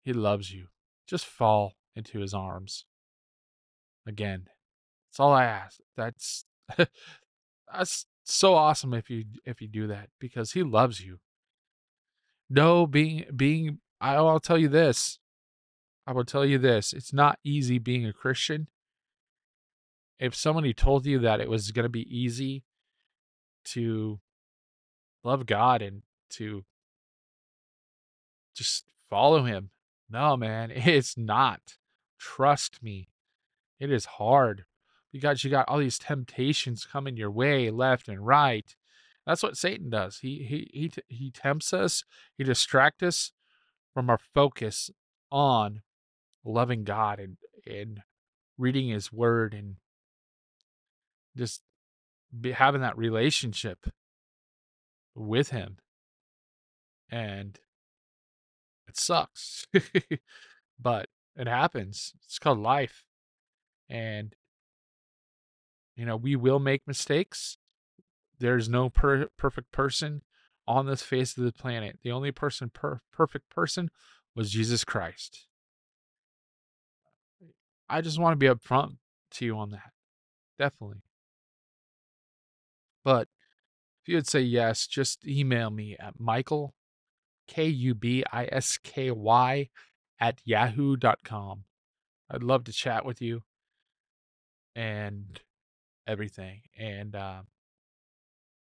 He 0.03 0.13
loves 0.13 0.51
you. 0.51 0.67
Just 1.07 1.25
fall 1.25 1.73
into 1.95 2.19
his 2.19 2.33
arms. 2.33 2.85
Again. 4.07 4.47
That's 5.09 5.19
all 5.19 5.31
I 5.31 5.45
ask. 5.45 5.79
That's 5.95 6.45
that's 7.71 8.05
so 8.23 8.55
awesome 8.55 8.93
if 8.93 9.09
you 9.09 9.25
if 9.45 9.61
you 9.61 9.67
do 9.67 9.85
that 9.87 10.09
because 10.19 10.53
he 10.53 10.63
loves 10.63 11.01
you. 11.01 11.19
No 12.49 12.87
being 12.87 13.25
being 13.35 13.79
I'll 14.01 14.39
tell 14.39 14.57
you 14.57 14.69
this. 14.69 15.19
I 16.05 16.11
will 16.11 16.25
tell 16.25 16.45
you 16.45 16.57
this. 16.57 16.93
It's 16.93 17.13
not 17.13 17.39
easy 17.43 17.77
being 17.77 18.05
a 18.05 18.11
Christian 18.11 18.67
if 20.23 20.33
somebody 20.33 20.73
told 20.73 21.05
you 21.05 21.19
that 21.19 21.41
it 21.41 21.49
was 21.49 21.71
going 21.71 21.83
to 21.83 21.89
be 21.89 22.07
easy 22.09 22.63
to 23.65 24.21
love 25.21 25.45
God 25.45 25.81
and 25.81 26.03
to 26.29 26.63
just 28.55 28.85
follow 29.09 29.43
him. 29.43 29.71
No, 30.09 30.37
man, 30.37 30.71
it's 30.73 31.17
not. 31.17 31.75
Trust 32.17 32.81
me. 32.81 33.09
It 33.81 33.91
is 33.91 34.05
hard 34.05 34.63
because 35.11 35.43
you 35.43 35.51
got 35.51 35.67
all 35.67 35.79
these 35.79 35.99
temptations 35.99 36.87
coming 36.89 37.17
your 37.17 37.31
way 37.31 37.69
left 37.69 38.07
and 38.07 38.25
right. 38.25 38.77
That's 39.27 39.43
what 39.43 39.57
Satan 39.57 39.89
does. 39.89 40.19
He 40.19 40.43
he 40.43 40.69
he 40.73 40.91
he 41.09 41.31
tempts 41.31 41.73
us, 41.73 42.05
he 42.37 42.45
distracts 42.45 43.03
us 43.03 43.33
from 43.93 44.09
our 44.09 44.19
focus 44.33 44.89
on 45.29 45.81
loving 46.45 46.85
God 46.85 47.19
and 47.19 47.35
and 47.67 48.03
reading 48.57 48.87
his 48.87 49.11
word 49.11 49.53
and 49.53 49.75
just 51.35 51.61
be 52.39 52.51
having 52.51 52.81
that 52.81 52.97
relationship 52.97 53.87
with 55.15 55.49
him. 55.49 55.77
And 57.09 57.59
it 58.87 58.97
sucks 58.97 59.67
but 60.79 61.07
it 61.35 61.47
happens. 61.47 62.13
It's 62.23 62.39
called 62.39 62.59
life. 62.59 63.05
And 63.89 64.35
you 65.95 66.05
know 66.05 66.15
we 66.15 66.35
will 66.35 66.59
make 66.59 66.87
mistakes. 66.87 67.57
There's 68.39 68.67
no 68.67 68.89
per- 68.89 69.29
perfect 69.37 69.71
person 69.71 70.23
on 70.67 70.85
this 70.85 71.01
face 71.01 71.37
of 71.37 71.43
the 71.43 71.51
planet. 71.51 71.99
The 72.03 72.11
only 72.11 72.31
person 72.31 72.69
per- 72.69 73.01
perfect 73.11 73.49
person 73.49 73.89
was 74.35 74.51
jesus 74.51 74.83
christ. 74.83 75.47
I 77.89 78.01
just 78.01 78.17
want 78.17 78.33
to 78.33 78.37
be 78.37 78.47
upfront 78.47 78.97
to 79.31 79.45
you 79.45 79.57
on 79.57 79.69
that. 79.71 79.91
Definitely 80.57 81.01
but 83.03 83.27
if 84.01 84.09
you 84.09 84.15
would 84.15 84.27
say 84.27 84.41
yes, 84.41 84.87
just 84.87 85.25
email 85.25 85.69
me 85.69 85.95
at 85.99 86.19
Michael, 86.19 86.73
K 87.47 87.67
U 87.67 87.95
B 87.95 88.23
I 88.31 88.49
S 88.51 88.77
K 88.77 89.11
Y, 89.11 89.69
at 90.19 90.39
yahoo.com. 90.45 91.63
I'd 92.29 92.43
love 92.43 92.63
to 92.65 92.71
chat 92.71 93.05
with 93.05 93.21
you 93.21 93.43
and 94.75 95.39
everything. 96.07 96.61
And 96.77 97.15
uh, 97.15 97.41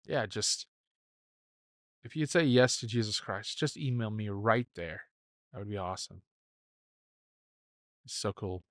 yeah, 0.07 0.27
just 0.27 0.66
if 2.03 2.14
you'd 2.16 2.31
say 2.31 2.44
yes 2.44 2.79
to 2.79 2.87
Jesus 2.87 3.20
Christ, 3.20 3.59
just 3.59 3.77
email 3.77 4.11
me 4.11 4.29
right 4.29 4.66
there. 4.75 5.03
That 5.53 5.61
would 5.61 5.70
be 5.70 5.79
awesome. 5.79 6.23
It's 8.05 8.14
so 8.14 8.33
cool. 8.33 8.62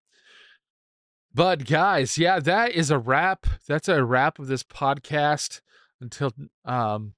But 1.34 1.66
guys, 1.66 2.18
yeah, 2.18 2.40
that 2.40 2.74
is 2.74 2.92
a 2.92 3.00
wrap. 3.00 3.48
That's 3.68 3.88
a 3.88 4.04
wrap 4.04 4.38
of 4.38 4.48
this 4.48 4.64
podcast. 4.64 5.62
until 6.00 6.32
um, 6.66 7.14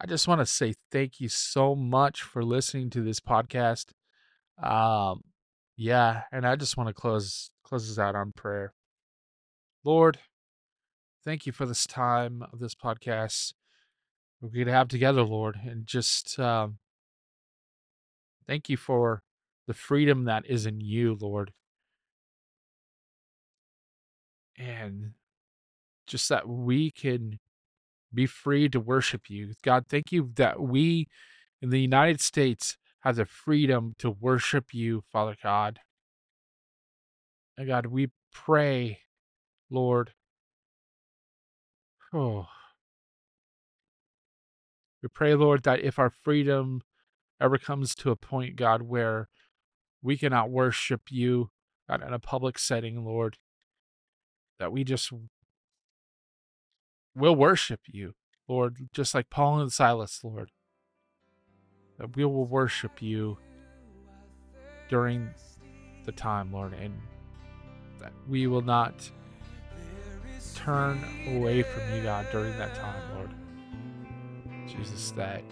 I 0.00 0.06
just 0.06 0.26
want 0.26 0.40
to 0.40 0.46
say 0.46 0.74
thank 0.90 1.20
you 1.20 1.28
so 1.28 1.74
much 1.74 2.22
for 2.22 2.42
listening 2.42 2.88
to 2.90 3.02
this 3.02 3.20
podcast. 3.20 3.92
Um, 4.62 5.22
yeah, 5.76 6.22
and 6.32 6.46
I 6.46 6.56
just 6.56 6.76
want 6.76 6.88
to 6.88 6.94
close 6.94 7.50
close 7.62 7.88
this 7.88 7.98
out 7.98 8.14
on 8.14 8.32
prayer. 8.32 8.72
Lord, 9.84 10.18
thank 11.24 11.44
you 11.46 11.52
for 11.52 11.66
this 11.66 11.86
time 11.86 12.44
of 12.52 12.58
this 12.58 12.74
podcast 12.74 13.52
we 14.40 14.50
could 14.50 14.68
have 14.68 14.88
together, 14.88 15.22
Lord, 15.22 15.58
and 15.64 15.86
just 15.86 16.38
um, 16.38 16.78
thank 18.46 18.68
you 18.68 18.76
for 18.76 19.22
the 19.66 19.74
freedom 19.74 20.24
that 20.24 20.44
is 20.46 20.66
in 20.66 20.80
you, 20.80 21.16
Lord. 21.20 21.52
And 24.62 25.12
just 26.06 26.28
that 26.28 26.48
we 26.48 26.90
can 26.90 27.38
be 28.14 28.26
free 28.26 28.68
to 28.68 28.78
worship 28.78 29.28
you. 29.28 29.54
God, 29.62 29.86
thank 29.88 30.12
you 30.12 30.30
that 30.36 30.60
we 30.60 31.08
in 31.60 31.70
the 31.70 31.80
United 31.80 32.20
States 32.20 32.76
have 33.00 33.16
the 33.16 33.24
freedom 33.24 33.94
to 33.98 34.10
worship 34.10 34.72
you, 34.72 35.02
Father 35.10 35.36
God. 35.42 35.80
And 37.56 37.66
God, 37.66 37.86
we 37.86 38.10
pray, 38.32 39.00
Lord. 39.70 40.12
Oh. 42.12 42.46
We 45.02 45.08
pray, 45.08 45.34
Lord, 45.34 45.64
that 45.64 45.80
if 45.80 45.98
our 45.98 46.10
freedom 46.10 46.82
ever 47.40 47.58
comes 47.58 47.94
to 47.96 48.10
a 48.10 48.16
point, 48.16 48.54
God, 48.54 48.82
where 48.82 49.28
we 50.02 50.16
cannot 50.16 50.50
worship 50.50 51.02
you 51.10 51.50
in 51.92 52.02
a 52.02 52.18
public 52.18 52.58
setting, 52.58 53.04
Lord, 53.04 53.36
that 54.62 54.70
we 54.70 54.84
just 54.84 55.10
will 57.16 57.34
worship 57.34 57.80
you, 57.88 58.14
Lord, 58.46 58.76
just 58.92 59.12
like 59.12 59.28
Paul 59.28 59.58
and 59.58 59.72
Silas, 59.72 60.20
Lord. 60.22 60.52
That 61.98 62.14
we 62.14 62.24
will 62.24 62.44
worship 62.44 63.02
you 63.02 63.38
during 64.88 65.30
the 66.04 66.12
time, 66.12 66.52
Lord, 66.52 66.74
and 66.74 66.94
that 67.98 68.12
we 68.28 68.46
will 68.46 68.62
not 68.62 69.10
turn 70.54 71.02
away 71.26 71.64
from 71.64 71.82
you, 71.96 72.04
God, 72.04 72.28
during 72.30 72.56
that 72.56 72.76
time, 72.76 73.02
Lord. 73.16 73.30
Jesus, 74.68 75.10
that. 75.16 75.42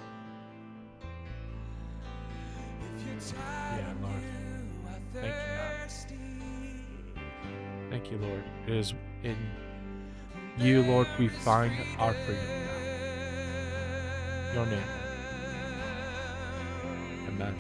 Yeah, 3.35 3.93
Lord. 4.03 4.23
Thank 5.15 5.35
you. 5.35 5.60
Thank 7.91 8.11
you, 8.11 8.19
Lord. 8.19 8.45
It 8.67 8.75
is 8.75 8.95
in 9.25 9.37
you, 10.57 10.83
Lord, 10.83 11.07
we 11.19 11.29
find 11.29 11.73
our 11.99 12.13
freedom 12.13 12.45
now. 12.45 12.77
Your 14.55 14.67
name. 14.67 14.83
Amen. 17.29 17.55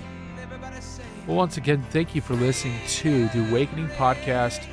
Well, 1.26 1.36
once 1.36 1.56
again, 1.56 1.82
thank 1.90 2.14
you 2.14 2.20
for 2.20 2.34
listening 2.34 2.78
to 2.86 3.28
the 3.28 3.48
Awakening 3.48 3.88
Podcast 3.88 4.66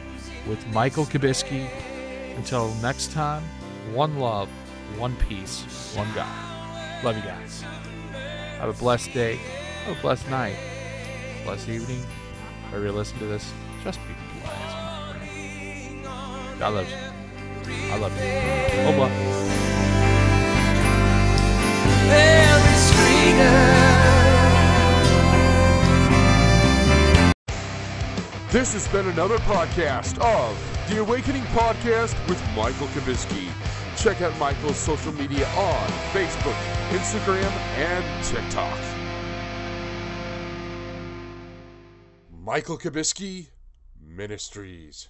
with 0.46 0.66
Michael 0.74 1.06
Kubisky. 1.06 1.70
Until 2.36 2.74
next 2.76 3.12
time, 3.14 3.44
one 3.94 4.20
love, 4.20 4.50
one 4.98 5.16
peace, 5.16 5.94
one 5.96 6.08
God. 6.14 7.04
Love 7.04 7.16
you 7.16 7.24
guys. 7.24 7.62
Have 8.60 8.70
a 8.70 8.74
blessed 8.74 9.14
day. 9.14 9.38
Have 9.86 9.98
a 9.98 10.02
blessed 10.02 10.30
night. 10.30 10.58
Blessed 11.46 11.70
evening. 11.70 12.04
Wherever 12.70 12.88
you 12.88 12.92
listen 12.92 13.18
to 13.20 13.26
this, 13.26 13.54
just 13.84 14.00
be. 14.00 14.27
God 16.60 16.74
love 16.74 16.90
you. 16.90 16.98
I 17.92 17.98
love 18.00 18.18
you. 18.18 18.24
Is 22.10 22.92
freedom. 22.94 24.18
This 28.50 28.74
has 28.74 28.88
been 28.88 29.08
another 29.08 29.38
podcast 29.40 30.18
of 30.20 30.58
The 30.90 31.00
Awakening 31.00 31.44
Podcast 31.44 32.16
with 32.28 32.42
Michael 32.56 32.88
Kubisky. 32.88 33.50
Check 33.96 34.22
out 34.24 34.36
Michael's 34.40 34.78
social 34.78 35.12
media 35.12 35.48
on 35.50 35.88
Facebook, 36.12 36.58
Instagram, 36.90 37.52
and 37.78 38.24
TikTok. 38.26 38.80
Michael 42.32 42.80
Kubisky 42.80 43.50
Ministries. 44.02 45.10